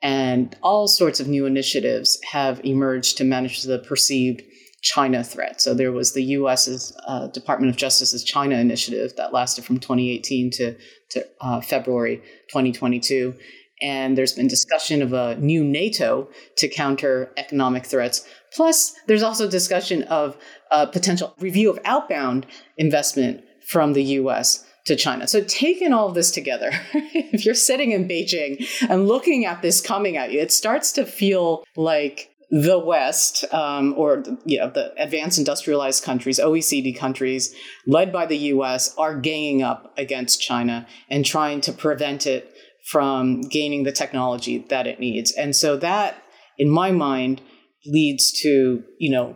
and 0.00 0.56
all 0.62 0.86
sorts 0.86 1.18
of 1.18 1.28
new 1.28 1.46
initiatives 1.46 2.18
have 2.30 2.60
emerged 2.64 3.16
to 3.16 3.24
manage 3.24 3.62
the 3.62 3.78
perceived 3.78 4.42
China 4.84 5.24
threat. 5.24 5.62
So 5.62 5.72
there 5.72 5.92
was 5.92 6.12
the 6.12 6.22
US's 6.38 6.94
uh, 7.08 7.28
Department 7.28 7.70
of 7.70 7.76
Justice's 7.76 8.22
China 8.22 8.56
initiative 8.56 9.16
that 9.16 9.32
lasted 9.32 9.64
from 9.64 9.78
2018 9.80 10.50
to, 10.52 10.76
to 11.10 11.26
uh, 11.40 11.60
February 11.62 12.18
2022 12.50 13.34
and 13.82 14.16
there's 14.16 14.32
been 14.32 14.46
discussion 14.46 15.02
of 15.02 15.12
a 15.12 15.36
new 15.36 15.64
NATO 15.64 16.28
to 16.58 16.68
counter 16.68 17.32
economic 17.36 17.84
threats. 17.84 18.26
Plus, 18.54 18.94
there's 19.06 19.22
also 19.22 19.50
discussion 19.50 20.04
of 20.04 20.36
a 20.70 20.86
potential 20.86 21.34
review 21.40 21.70
of 21.70 21.80
outbound 21.84 22.46
investment 22.78 23.42
from 23.66 23.94
the 23.94 24.04
US 24.20 24.64
to 24.86 24.94
China. 24.96 25.26
So, 25.26 25.42
taking 25.42 25.92
all 25.92 26.08
of 26.08 26.14
this 26.14 26.30
together, 26.30 26.70
if 26.94 27.44
you're 27.44 27.54
sitting 27.54 27.90
in 27.90 28.06
Beijing 28.06 28.64
and 28.88 29.08
looking 29.08 29.44
at 29.44 29.60
this 29.60 29.80
coming 29.80 30.16
at 30.16 30.30
you, 30.30 30.40
it 30.40 30.52
starts 30.52 30.92
to 30.92 31.04
feel 31.04 31.64
like 31.74 32.33
the 32.54 32.78
West, 32.78 33.44
um, 33.52 33.94
or 33.96 34.22
you 34.44 34.60
know, 34.60 34.70
the 34.70 34.94
advanced 34.96 35.38
industrialized 35.38 36.04
countries, 36.04 36.38
OECD 36.38 36.96
countries, 36.96 37.52
led 37.84 38.12
by 38.12 38.26
the 38.26 38.36
U.S., 38.54 38.94
are 38.96 39.18
ganging 39.18 39.64
up 39.64 39.92
against 39.98 40.40
China 40.40 40.86
and 41.10 41.26
trying 41.26 41.60
to 41.62 41.72
prevent 41.72 42.28
it 42.28 42.54
from 42.86 43.40
gaining 43.40 43.82
the 43.82 43.90
technology 43.90 44.64
that 44.68 44.86
it 44.86 45.00
needs. 45.00 45.32
And 45.32 45.56
so 45.56 45.76
that, 45.78 46.22
in 46.56 46.70
my 46.70 46.92
mind, 46.92 47.40
leads 47.86 48.30
to, 48.42 48.84
you 49.00 49.10
know, 49.10 49.34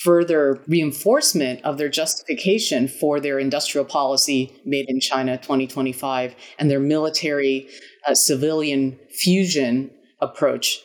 further 0.00 0.62
reinforcement 0.66 1.62
of 1.64 1.76
their 1.76 1.90
justification 1.90 2.88
for 2.88 3.20
their 3.20 3.38
industrial 3.38 3.84
policy 3.84 4.58
made 4.64 4.86
in 4.88 5.00
China 5.00 5.36
2025 5.36 6.34
and 6.58 6.70
their 6.70 6.80
military 6.80 7.68
uh, 8.06 8.14
civilian 8.14 8.98
fusion 9.10 9.90
approach 10.22 10.80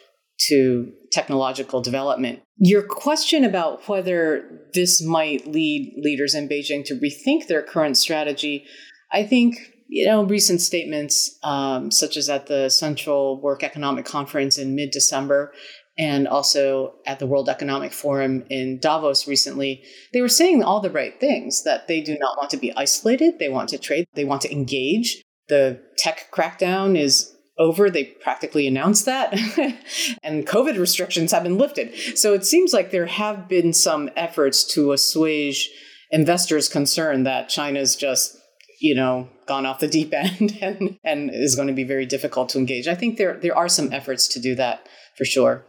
to 0.48 0.92
technological 1.12 1.82
development. 1.82 2.41
Your 2.58 2.84
question 2.84 3.43
about 3.43 3.88
whether 3.88 4.67
this 4.74 5.02
might 5.02 5.48
lead 5.48 5.93
leaders 5.98 6.36
in 6.36 6.48
Beijing 6.50 6.86
to 6.86 6.95
rethink 6.95 7.48
their 7.48 7.62
current 7.62 7.98
strategy, 7.98 8.65
I 9.12 9.24
think 9.24 9.58
you 9.88 10.06
know 10.06 10.24
recent 10.24 10.62
statements 10.62 11.38
um, 11.43 11.91
such 11.91 12.17
as 12.17 12.30
at 12.30 12.48
the 12.48 12.69
Central 12.69 13.41
Work 13.41 13.63
Economic 13.63 14.06
Conference 14.06 14.58
in 14.58 14.76
mid-December 14.76 15.52
and 16.00 16.30
also 16.30 16.93
at 17.06 17.19
the 17.19 17.28
World 17.28 17.50
Economic 17.50 17.91
Forum 17.91 18.45
in 18.50 18.80
Davos 18.80 19.28
recently, 19.28 19.84
they 20.13 20.22
were 20.22 20.30
saying 20.30 20.63
all 20.63 20.80
the 20.80 20.89
right 20.89 21.19
things 21.19 21.63
that 21.63 21.89
they 21.89 22.00
do 22.00 22.17
not 22.17 22.38
want 22.38 22.50
to 22.52 22.58
be 22.58 22.74
isolated, 22.78 23.38
they 23.38 23.50
want 23.50 23.67
to 23.69 23.78
trade, 23.78 24.08
they 24.13 24.24
want 24.24 24.41
to 24.43 24.52
engage. 24.52 25.22
The 25.50 25.82
tech 25.98 26.30
crackdown 26.32 26.98
is 26.98 27.36
over. 27.60 27.89
They 27.89 28.06
practically 28.06 28.65
announced 28.65 29.06
that. 29.06 29.34
and 30.24 30.48
COVID 30.48 30.80
restrictions 30.80 31.32
have 31.32 31.43
been 31.43 31.58
lifted. 31.58 31.93
So 32.17 32.34
it 32.34 32.45
seems 32.45 32.74
like 32.74 32.91
there 32.91 33.06
have 33.06 33.48
been 33.48 33.74
some 33.74 34.10
efforts 34.15 34.63
to 34.74 34.93
assuage 34.93 35.69
investors' 36.10 36.69
concern 36.69 37.24
that 37.24 37.50
China's 37.50 37.95
just, 37.95 38.38
you 38.80 38.95
know, 38.95 39.30
gone 39.45 39.65
off 39.65 39.80
the 39.80 39.88
deep 39.88 40.13
end 40.13 40.58
and, 40.62 40.98
and 41.04 41.30
is 41.34 41.56
going 41.56 41.67
to 41.67 41.74
be 41.74 41.84
very 41.84 42.06
difficult 42.06 42.50
to 42.50 42.58
engage. 42.58 42.88
I 42.88 42.95
think 42.95 43.17
there 43.17 43.38
there 43.38 43.56
are 43.56 43.69
some 43.69 43.93
efforts 43.93 44.28
to 44.30 44.39
do 44.39 44.56
that 44.56 44.88
for 45.17 45.26
sure. 45.26 45.65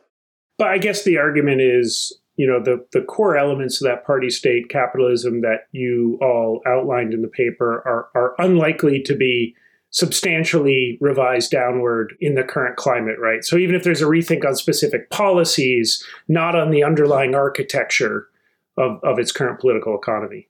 But 0.57 0.69
I 0.69 0.79
guess 0.79 1.05
the 1.05 1.19
argument 1.19 1.61
is 1.61 2.17
you 2.37 2.47
know 2.47 2.63
the 2.63 2.87
the 2.93 3.05
core 3.05 3.37
elements 3.37 3.83
of 3.83 3.89
that 3.89 4.07
party 4.07 4.31
state 4.31 4.69
capitalism 4.71 5.41
that 5.41 5.67
you 5.73 6.19
all 6.23 6.61
outlined 6.67 7.13
in 7.13 7.23
the 7.23 7.29
paper 7.29 7.83
are 7.87 8.09
are 8.15 8.35
unlikely 8.39 9.03
to 9.03 9.17
be 9.17 9.55
substantially 9.91 10.99
revised 11.01 11.51
downward 11.51 12.15
in 12.21 12.35
the 12.35 12.45
current 12.45 12.77
climate, 12.77 13.19
right? 13.19 13.45
So 13.45 13.57
even 13.57 13.75
if 13.75 13.83
there's 13.83 14.03
a 14.03 14.07
rethink 14.07 14.45
on 14.45 14.55
specific 14.55 15.11
policies, 15.11 16.05
not 16.29 16.55
on 16.55 16.71
the 16.71 16.85
underlying 16.85 17.35
architecture 17.35 18.29
of, 18.77 19.01
of 19.03 19.19
its 19.19 19.33
current 19.33 19.61
political 19.61 19.97
economy. 19.97 20.49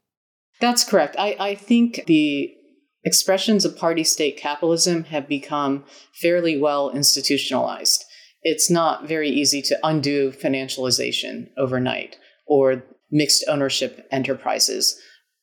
That's 0.61 0.85
correct. 0.85 1.16
I, 1.18 1.37
I 1.40 1.55
think 1.55 2.05
the 2.07 2.55
expressions 3.03 3.64
of 3.64 3.79
party 3.79 4.05
state 4.05 4.37
capitalism 4.37 5.05
have 5.05 5.26
become 5.26 5.85
fairly 6.12 6.59
well 6.59 6.90
institutionalized. 6.90 8.05
It's 8.42 8.70
not 8.70 9.09
very 9.09 9.31
easy 9.31 9.62
to 9.62 9.79
undo 9.83 10.33
financialization 10.33 11.48
overnight 11.57 12.18
or 12.46 12.85
mixed 13.11 13.44
ownership 13.48 14.07
enterprises 14.11 15.00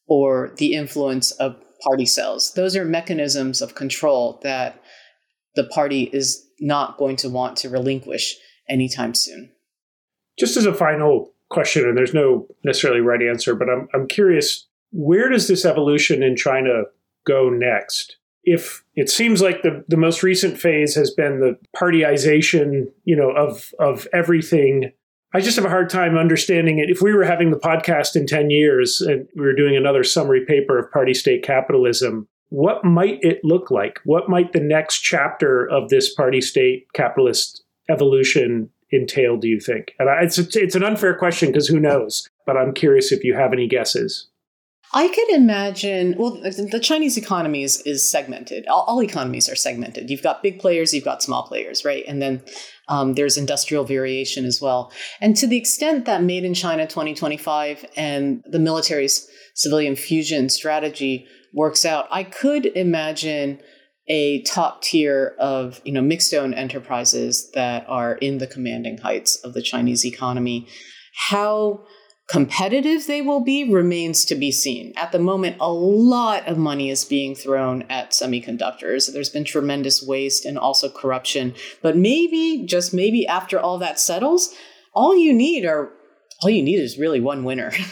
or 0.07 0.51
the 0.57 0.73
influence 0.73 1.31
of 1.31 1.55
party 1.81 2.05
cells. 2.05 2.53
Those 2.53 2.75
are 2.75 2.85
mechanisms 2.85 3.61
of 3.61 3.75
control 3.75 4.39
that 4.43 4.81
the 5.55 5.65
party 5.65 6.03
is 6.03 6.45
not 6.59 6.97
going 6.97 7.15
to 7.17 7.29
want 7.29 7.57
to 7.57 7.69
relinquish 7.69 8.35
anytime 8.69 9.13
soon. 9.13 9.51
Just 10.37 10.57
as 10.57 10.65
a 10.65 10.73
final 10.73 11.31
question, 11.49 11.85
and 11.85 11.97
there's 11.97 12.13
no 12.13 12.47
necessarily 12.63 13.01
right 13.01 13.21
answer, 13.21 13.55
but 13.55 13.69
I'm, 13.69 13.87
I'm 13.93 14.07
curious 14.07 14.67
where 14.91 15.29
does 15.29 15.47
this 15.47 15.65
evolution 15.65 16.23
in 16.23 16.35
China 16.35 16.83
go 17.25 17.49
next? 17.49 18.17
If 18.43 18.83
it 18.95 19.09
seems 19.09 19.41
like 19.41 19.61
the, 19.61 19.83
the 19.87 19.97
most 19.97 20.23
recent 20.23 20.57
phase 20.57 20.95
has 20.95 21.11
been 21.11 21.39
the 21.39 21.57
partyization, 21.75 22.85
you 23.03 23.15
know, 23.15 23.31
of 23.31 23.73
of 23.79 24.07
everything 24.13 24.93
I 25.37 25.39
just 25.39 25.55
have 25.55 25.65
a 25.65 25.69
hard 25.69 25.91
time 25.91 26.17
understanding 26.17 26.79
it. 26.79 26.89
If 26.89 26.99
we 26.99 27.13
were 27.13 27.23
having 27.23 27.51
the 27.51 27.59
podcast 27.59 28.15
in 28.15 28.25
10 28.25 28.49
years 28.49 29.01
and 29.01 29.27
we 29.35 29.45
were 29.45 29.53
doing 29.53 29.77
another 29.77 30.03
summary 30.03 30.43
paper 30.43 30.79
of 30.79 30.91
party 30.91 31.13
state 31.13 31.43
capitalism, 31.43 32.27
what 32.49 32.83
might 32.83 33.19
it 33.21 33.41
look 33.43 33.69
like? 33.69 33.99
What 34.03 34.27
might 34.27 34.53
the 34.53 34.59
next 34.59 35.01
chapter 35.01 35.69
of 35.69 35.89
this 35.89 36.11
party 36.11 36.41
state 36.41 36.91
capitalist 36.93 37.63
evolution 37.87 38.71
entail, 38.91 39.37
do 39.37 39.47
you 39.47 39.59
think? 39.59 39.93
And 39.99 40.09
it's, 40.23 40.39
it's 40.39 40.73
an 40.73 40.83
unfair 40.83 41.15
question 41.15 41.49
because 41.49 41.67
who 41.67 41.79
knows? 41.79 42.27
But 42.47 42.57
I'm 42.57 42.73
curious 42.73 43.11
if 43.11 43.23
you 43.23 43.35
have 43.35 43.53
any 43.53 43.67
guesses. 43.67 44.29
I 44.93 45.09
could 45.09 45.29
imagine, 45.35 46.15
well, 46.17 46.31
the 46.31 46.79
Chinese 46.81 47.17
economy 47.17 47.61
is, 47.61 47.81
is 47.81 48.09
segmented. 48.09 48.65
All, 48.67 48.85
all, 48.87 49.03
economies 49.03 49.49
are 49.49 49.55
segmented. 49.55 50.09
You've 50.09 50.23
got 50.23 50.41
big 50.41 50.59
players, 50.59 50.93
you've 50.93 51.03
got 51.03 51.21
small 51.21 51.43
players, 51.43 51.83
right? 51.83 52.05
And 52.07 52.21
then 52.21 52.41
um, 52.87 53.13
there's 53.13 53.37
industrial 53.37 53.83
variation 53.83 54.45
as 54.45 54.61
well. 54.61 54.91
And 55.21 55.35
to 55.37 55.47
the 55.47 55.57
extent 55.57 56.05
that 56.05 56.23
Made 56.23 56.45
in 56.45 56.53
China 56.53 56.87
2025 56.87 57.85
and 57.95 58.43
the 58.45 58.59
military's 58.59 59.27
civilian 59.55 59.95
fusion 59.95 60.49
strategy 60.49 61.27
works 61.53 61.85
out, 61.85 62.07
I 62.11 62.23
could 62.23 62.65
imagine 62.67 63.59
a 64.09 64.41
top 64.43 64.81
tier 64.81 65.35
of 65.37 65.81
you 65.83 65.91
know 65.91 66.01
mixed 66.01 66.33
owned 66.33 66.55
enterprises 66.55 67.51
that 67.51 67.85
are 67.89 68.15
in 68.15 68.37
the 68.37 68.47
commanding 68.47 68.97
heights 68.97 69.35
of 69.37 69.53
the 69.53 69.61
Chinese 69.61 70.05
economy. 70.05 70.67
How 71.29 71.83
competitive 72.27 73.07
they 73.07 73.21
will 73.21 73.39
be 73.39 73.71
remains 73.71 74.25
to 74.25 74.35
be 74.35 74.51
seen. 74.51 74.93
At 74.95 75.11
the 75.11 75.19
moment, 75.19 75.57
a 75.59 75.71
lot 75.71 76.47
of 76.47 76.57
money 76.57 76.89
is 76.89 77.05
being 77.05 77.35
thrown 77.35 77.83
at 77.89 78.11
semiconductors. 78.11 79.11
There's 79.11 79.29
been 79.29 79.45
tremendous 79.45 80.03
waste 80.03 80.45
and 80.45 80.57
also 80.57 80.89
corruption. 80.89 81.55
But 81.81 81.95
maybe, 81.95 82.65
just 82.65 82.93
maybe 82.93 83.25
after 83.25 83.59
all 83.59 83.77
that 83.79 83.99
settles, 83.99 84.53
all 84.93 85.15
you 85.15 85.33
need 85.33 85.65
are 85.65 85.91
all 86.43 86.51
you 86.51 86.61
need 86.61 86.79
is 86.79 86.99
really 86.99 87.19
one 87.19 87.43
winner. 87.43 87.71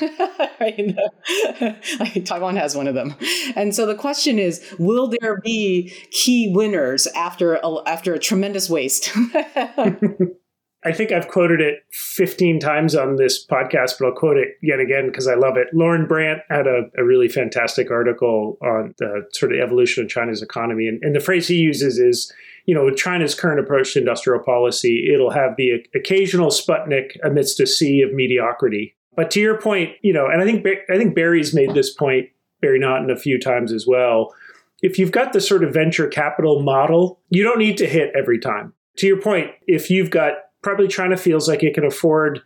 Taiwan 2.25 2.55
has 2.55 2.75
one 2.75 2.87
of 2.87 2.93
them. 2.93 3.15
And 3.55 3.73
so 3.73 3.87
the 3.87 3.95
question 3.95 4.37
is, 4.37 4.63
will 4.77 5.07
there 5.07 5.39
be 5.41 5.91
key 6.11 6.51
winners 6.53 7.07
after 7.07 7.55
a, 7.55 7.77
after 7.87 8.13
a 8.13 8.19
tremendous 8.19 8.69
waste? 8.69 9.11
I 10.85 10.91
think 10.91 11.11
I've 11.11 11.27
quoted 11.27 11.61
it 11.61 11.83
15 11.91 12.59
times 12.59 12.95
on 12.95 13.15
this 13.15 13.43
podcast, 13.43 13.95
but 13.99 14.05
I'll 14.05 14.13
quote 14.13 14.37
it 14.37 14.49
yet 14.61 14.79
again 14.79 15.07
because 15.07 15.27
I 15.27 15.33
love 15.33 15.57
it. 15.57 15.67
Loren 15.73 16.05
Brandt 16.05 16.41
had 16.47 16.67
a, 16.67 16.83
a, 16.95 17.03
really 17.03 17.27
fantastic 17.27 17.89
article 17.89 18.59
on 18.61 18.93
the 18.99 19.27
sort 19.33 19.51
of 19.51 19.59
evolution 19.59 20.03
of 20.03 20.09
China's 20.09 20.43
economy. 20.43 20.87
And, 20.87 21.03
and 21.03 21.15
the 21.15 21.19
phrase 21.19 21.47
he 21.47 21.55
uses 21.55 21.97
is, 21.97 22.31
you 22.67 22.75
know, 22.75 22.85
with 22.85 22.97
China's 22.97 23.33
current 23.33 23.59
approach 23.59 23.93
to 23.93 23.99
industrial 23.99 24.43
policy, 24.43 25.09
it'll 25.11 25.31
have 25.31 25.55
the 25.57 25.83
occasional 25.95 26.49
Sputnik 26.49 27.17
amidst 27.23 27.59
a 27.59 27.65
sea 27.65 28.01
of 28.03 28.13
mediocrity. 28.13 28.95
But 29.15 29.31
to 29.31 29.41
your 29.41 29.59
point, 29.59 29.95
you 30.03 30.13
know, 30.13 30.27
and 30.27 30.39
I 30.39 30.45
think 30.45 30.65
I 30.89 30.97
think 30.97 31.15
Barry's 31.15 31.53
made 31.53 31.73
this 31.73 31.91
point, 31.91 32.29
Barry 32.61 32.79
Naughton, 32.79 33.09
a 33.09 33.15
few 33.15 33.39
times 33.39 33.73
as 33.73 33.87
well. 33.87 34.35
If 34.83 34.99
you've 34.99 35.11
got 35.11 35.33
the 35.33 35.41
sort 35.41 35.63
of 35.63 35.73
venture 35.73 36.07
capital 36.07 36.61
model, 36.61 37.19
you 37.29 37.43
don't 37.43 37.59
need 37.59 37.77
to 37.77 37.87
hit 37.87 38.11
every 38.15 38.39
time. 38.39 38.73
To 38.97 39.07
your 39.07 39.19
point, 39.19 39.51
if 39.67 39.89
you've 39.89 40.09
got 40.09 40.33
probably 40.65 40.87
China 40.87 41.15
feels 41.15 41.47
like 41.47 41.61
it 41.61 41.75
can 41.75 41.85
afford 41.85 42.41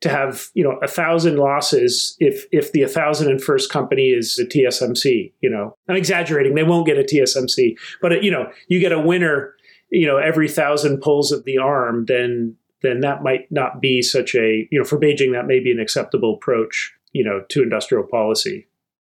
to 0.00 0.08
have 0.08 0.48
you 0.54 0.62
know 0.62 0.78
a 0.80 0.86
thousand 0.86 1.38
losses 1.38 2.16
if 2.20 2.46
if 2.52 2.70
the 2.70 2.84
thousand 2.84 3.30
and 3.30 3.42
first 3.42 3.68
company 3.70 4.10
is 4.10 4.38
a 4.38 4.46
TSMC. 4.46 5.32
You 5.40 5.50
know, 5.50 5.76
I'm 5.88 5.96
exaggerating. 5.96 6.54
They 6.54 6.62
won't 6.62 6.86
get 6.86 6.98
a 6.98 7.02
TSMC, 7.02 7.76
but 8.00 8.22
you 8.22 8.30
know, 8.30 8.48
you 8.68 8.78
get 8.78 8.92
a 8.92 9.00
winner. 9.00 9.54
You 9.90 10.06
know, 10.06 10.16
every 10.16 10.48
thousand 10.48 11.00
pulls 11.00 11.32
of 11.32 11.44
the 11.44 11.58
arm, 11.58 12.04
then 12.06 12.56
then 12.82 13.00
that 13.00 13.24
might 13.24 13.50
not 13.50 13.80
be 13.80 14.02
such 14.02 14.36
a 14.36 14.68
you 14.70 14.78
know 14.78 14.84
for 14.84 14.98
Beijing 14.98 15.32
that 15.32 15.46
may 15.46 15.58
be 15.58 15.72
an 15.72 15.80
acceptable 15.80 16.34
approach. 16.34 16.92
You 17.12 17.24
know, 17.24 17.42
to 17.48 17.62
industrial 17.62 18.04
policy. 18.04 18.68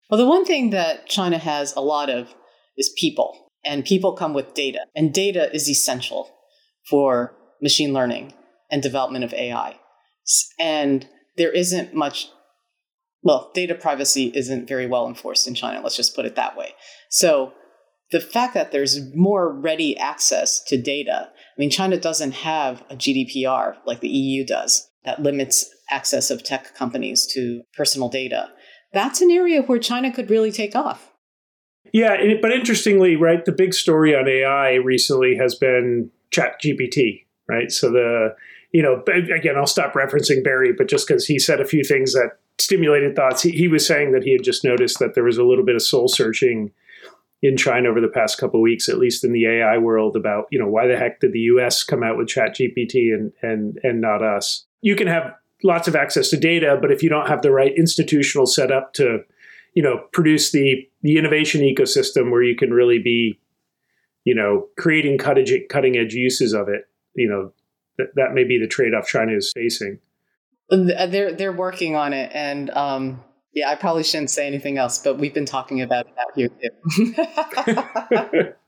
Well, 0.08 0.18
the 0.18 0.26
one 0.26 0.44
thing 0.44 0.70
that 0.70 1.06
China 1.06 1.38
has 1.38 1.74
a 1.74 1.80
lot 1.80 2.10
of 2.10 2.32
is 2.76 2.92
people, 2.96 3.50
and 3.64 3.84
people 3.84 4.12
come 4.12 4.34
with 4.34 4.54
data, 4.54 4.86
and 4.94 5.12
data 5.12 5.52
is 5.52 5.68
essential 5.68 6.30
for 6.88 7.34
machine 7.60 7.92
learning 7.92 8.34
and 8.72 8.82
development 8.82 9.24
of 9.24 9.32
AI. 9.34 9.76
And 10.58 11.06
there 11.36 11.52
isn't 11.52 11.94
much, 11.94 12.28
well, 13.22 13.52
data 13.54 13.76
privacy 13.76 14.32
isn't 14.34 14.66
very 14.66 14.86
well 14.86 15.06
enforced 15.06 15.46
in 15.46 15.54
China, 15.54 15.80
let's 15.80 15.96
just 15.96 16.16
put 16.16 16.24
it 16.24 16.34
that 16.34 16.56
way. 16.56 16.74
So 17.10 17.52
the 18.10 18.20
fact 18.20 18.54
that 18.54 18.72
there's 18.72 18.98
more 19.14 19.52
ready 19.52 19.96
access 19.96 20.60
to 20.64 20.80
data, 20.80 21.28
I 21.30 21.58
mean, 21.58 21.70
China 21.70 21.98
doesn't 21.98 22.32
have 22.32 22.82
a 22.90 22.96
GDPR 22.96 23.76
like 23.86 24.00
the 24.00 24.08
EU 24.08 24.44
does 24.44 24.88
that 25.04 25.22
limits 25.22 25.68
access 25.90 26.30
of 26.30 26.42
tech 26.42 26.74
companies 26.74 27.26
to 27.34 27.62
personal 27.76 28.08
data. 28.08 28.48
That's 28.92 29.20
an 29.20 29.30
area 29.30 29.62
where 29.62 29.78
China 29.78 30.12
could 30.12 30.30
really 30.30 30.52
take 30.52 30.74
off. 30.74 31.10
Yeah, 31.92 32.16
but 32.40 32.52
interestingly, 32.52 33.16
right, 33.16 33.44
the 33.44 33.52
big 33.52 33.74
story 33.74 34.14
on 34.14 34.28
AI 34.28 34.74
recently 34.74 35.36
has 35.36 35.54
been 35.54 36.10
Chat 36.30 36.60
GPT, 36.62 37.26
right? 37.48 37.70
So 37.70 37.90
the 37.90 38.34
you 38.72 38.82
know, 38.82 39.02
again, 39.34 39.56
I'll 39.56 39.66
stop 39.66 39.92
referencing 39.92 40.42
Barry, 40.42 40.72
but 40.72 40.88
just 40.88 41.06
because 41.06 41.26
he 41.26 41.38
said 41.38 41.60
a 41.60 41.66
few 41.66 41.84
things 41.84 42.14
that 42.14 42.38
stimulated 42.58 43.14
thoughts, 43.14 43.42
he, 43.42 43.50
he 43.50 43.68
was 43.68 43.86
saying 43.86 44.12
that 44.12 44.24
he 44.24 44.32
had 44.32 44.42
just 44.42 44.64
noticed 44.64 44.98
that 44.98 45.14
there 45.14 45.24
was 45.24 45.36
a 45.36 45.44
little 45.44 45.64
bit 45.64 45.74
of 45.74 45.82
soul 45.82 46.08
searching 46.08 46.72
in 47.42 47.56
China 47.56 47.90
over 47.90 48.00
the 48.00 48.08
past 48.08 48.38
couple 48.38 48.60
of 48.60 48.62
weeks, 48.62 48.88
at 48.88 48.98
least 48.98 49.24
in 49.24 49.32
the 49.32 49.46
AI 49.46 49.76
world, 49.76 50.16
about 50.16 50.46
you 50.50 50.58
know 50.58 50.68
why 50.68 50.86
the 50.86 50.96
heck 50.96 51.20
did 51.20 51.32
the 51.32 51.40
U.S. 51.40 51.82
come 51.82 52.02
out 52.02 52.16
with 52.16 52.28
Chat 52.28 52.56
GPT 52.56 53.12
and 53.12 53.32
and 53.42 53.78
and 53.82 54.00
not 54.00 54.22
us? 54.22 54.64
You 54.80 54.96
can 54.96 55.08
have 55.08 55.34
lots 55.62 55.86
of 55.86 55.96
access 55.96 56.30
to 56.30 56.36
data, 56.36 56.78
but 56.80 56.90
if 56.90 57.02
you 57.02 57.08
don't 57.08 57.28
have 57.28 57.42
the 57.42 57.50
right 57.50 57.72
institutional 57.76 58.46
setup 58.46 58.94
to, 58.94 59.20
you 59.74 59.82
know, 59.82 60.04
produce 60.12 60.52
the 60.52 60.88
the 61.02 61.18
innovation 61.18 61.62
ecosystem 61.62 62.30
where 62.30 62.42
you 62.42 62.56
can 62.56 62.70
really 62.72 63.00
be, 63.00 63.38
you 64.24 64.34
know, 64.34 64.68
creating 64.78 65.18
cutting 65.18 65.46
cutting 65.68 65.96
edge 65.96 66.14
uses 66.14 66.52
of 66.52 66.68
it, 66.68 66.88
you 67.14 67.28
know, 67.28 67.52
that 67.98 68.14
that 68.16 68.34
may 68.34 68.44
be 68.44 68.58
the 68.58 68.66
trade 68.66 68.94
off 68.94 69.06
China 69.06 69.32
is 69.32 69.52
facing. 69.54 69.98
They're 70.70 71.32
they're 71.32 71.52
working 71.52 71.96
on 71.96 72.12
it, 72.12 72.30
and 72.34 72.70
um, 72.70 73.22
yeah, 73.52 73.68
I 73.68 73.74
probably 73.74 74.04
shouldn't 74.04 74.30
say 74.30 74.46
anything 74.46 74.78
else, 74.78 74.98
but 74.98 75.18
we've 75.18 75.34
been 75.34 75.46
talking 75.46 75.82
about 75.82 76.06
it 76.06 76.14
out 76.18 76.32
here 76.34 76.48
too. 76.48 76.70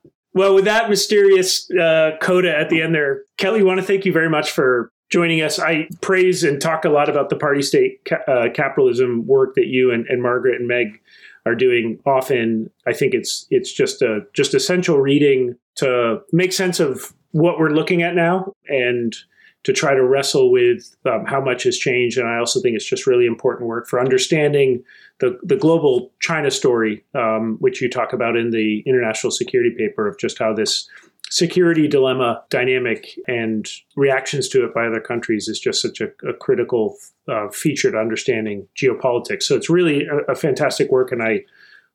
well, 0.34 0.54
with 0.54 0.66
that 0.66 0.90
mysterious 0.90 1.70
uh, 1.70 2.12
coda 2.20 2.54
at 2.56 2.68
the 2.68 2.82
end 2.82 2.94
there, 2.94 3.22
Kellee, 3.38 3.62
want 3.62 3.80
to 3.80 3.86
thank 3.86 4.04
you 4.04 4.12
very 4.12 4.28
much 4.28 4.50
for 4.50 4.92
joining 5.10 5.40
us. 5.40 5.58
I 5.58 5.88
praise 6.00 6.44
and 6.44 6.60
talk 6.60 6.84
a 6.84 6.90
lot 6.90 7.08
about 7.08 7.30
the 7.30 7.36
party 7.36 7.62
state 7.62 8.04
ca- 8.04 8.22
uh, 8.26 8.50
capitalism 8.52 9.26
work 9.26 9.54
that 9.54 9.66
you 9.66 9.90
and, 9.90 10.06
and 10.08 10.22
Margaret 10.22 10.58
and 10.58 10.68
Meg 10.68 11.00
are 11.46 11.54
doing 11.54 11.98
often. 12.04 12.70
I 12.86 12.92
think 12.92 13.14
it's 13.14 13.46
it's 13.50 13.72
just 13.72 14.02
a 14.02 14.20
just 14.34 14.54
essential 14.54 15.00
reading 15.00 15.56
to 15.76 16.20
make 16.32 16.52
sense 16.52 16.80
of 16.80 17.14
what 17.34 17.58
we're 17.58 17.70
looking 17.70 18.00
at 18.02 18.14
now 18.14 18.52
and 18.68 19.16
to 19.64 19.72
try 19.72 19.92
to 19.92 20.04
wrestle 20.04 20.52
with 20.52 20.94
um, 21.04 21.24
how 21.26 21.40
much 21.40 21.64
has 21.64 21.76
changed. 21.76 22.16
And 22.16 22.28
I 22.28 22.38
also 22.38 22.60
think 22.60 22.76
it's 22.76 22.88
just 22.88 23.08
really 23.08 23.26
important 23.26 23.68
work 23.68 23.88
for 23.88 23.98
understanding 23.98 24.84
the, 25.18 25.36
the 25.42 25.56
global 25.56 26.12
China 26.20 26.50
story, 26.50 27.04
um, 27.14 27.56
which 27.58 27.82
you 27.82 27.90
talk 27.90 28.12
about 28.12 28.36
in 28.36 28.50
the 28.50 28.84
international 28.86 29.32
security 29.32 29.74
paper 29.76 30.06
of 30.06 30.16
just 30.16 30.38
how 30.38 30.54
this 30.54 30.88
security 31.30 31.88
dilemma 31.88 32.40
dynamic 32.50 33.18
and 33.26 33.68
reactions 33.96 34.48
to 34.50 34.64
it 34.64 34.72
by 34.72 34.86
other 34.86 35.00
countries 35.00 35.48
is 35.48 35.58
just 35.58 35.82
such 35.82 36.00
a, 36.00 36.06
a 36.28 36.34
critical 36.34 36.94
uh, 37.26 37.48
feature 37.48 37.90
to 37.90 37.98
understanding 37.98 38.68
geopolitics. 38.80 39.42
So 39.42 39.56
it's 39.56 39.70
really 39.70 40.06
a, 40.06 40.18
a 40.32 40.34
fantastic 40.36 40.92
work, 40.92 41.10
and 41.10 41.20
I 41.20 41.44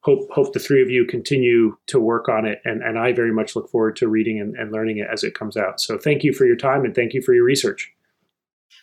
hope 0.02 0.30
hope 0.32 0.54
the 0.54 0.60
three 0.60 0.82
of 0.82 0.89
you 0.89 1.06
continue 1.06 1.76
to 1.88 2.00
work 2.00 2.30
on 2.30 2.45
it 2.45 2.62
and, 2.64 2.82
and 2.82 2.97
i 2.97 3.12
very 3.12 3.34
much 3.34 3.56
look 3.56 3.70
forward 3.70 3.95
to 3.95 4.08
reading 4.08 4.39
and, 4.39 4.56
and 4.56 4.72
learning 4.72 4.97
it 4.97 5.08
as 5.12 5.24
it 5.24 5.34
comes 5.34 5.58
out 5.58 5.80
so 5.80 5.97
thank 5.97 6.24
you 6.24 6.34
for 6.34 6.45
your 6.45 6.56
time 6.56 6.86
and 6.86 6.95
thank 6.95 7.14
you 7.14 7.22
for 7.22 7.34
your 7.34 7.43
research 7.43 7.93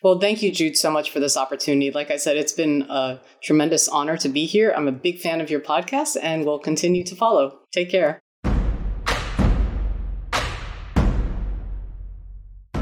well, 0.02 0.20
thank 0.20 0.42
you, 0.42 0.52
Jude, 0.52 0.76
so 0.76 0.90
much 0.90 1.10
for 1.10 1.20
this 1.20 1.36
opportunity. 1.36 1.90
Like 1.90 2.10
I 2.10 2.16
said, 2.16 2.36
it's 2.36 2.52
been 2.52 2.82
a 2.82 3.20
tremendous 3.42 3.88
honor 3.88 4.16
to 4.18 4.28
be 4.28 4.44
here. 4.44 4.72
I'm 4.76 4.86
a 4.88 4.92
big 4.92 5.18
fan 5.18 5.40
of 5.40 5.50
your 5.50 5.60
podcast 5.60 6.16
and 6.22 6.44
will 6.44 6.58
continue 6.58 7.02
to 7.04 7.16
follow. 7.16 7.60
Take 7.72 7.90
care. 7.90 8.20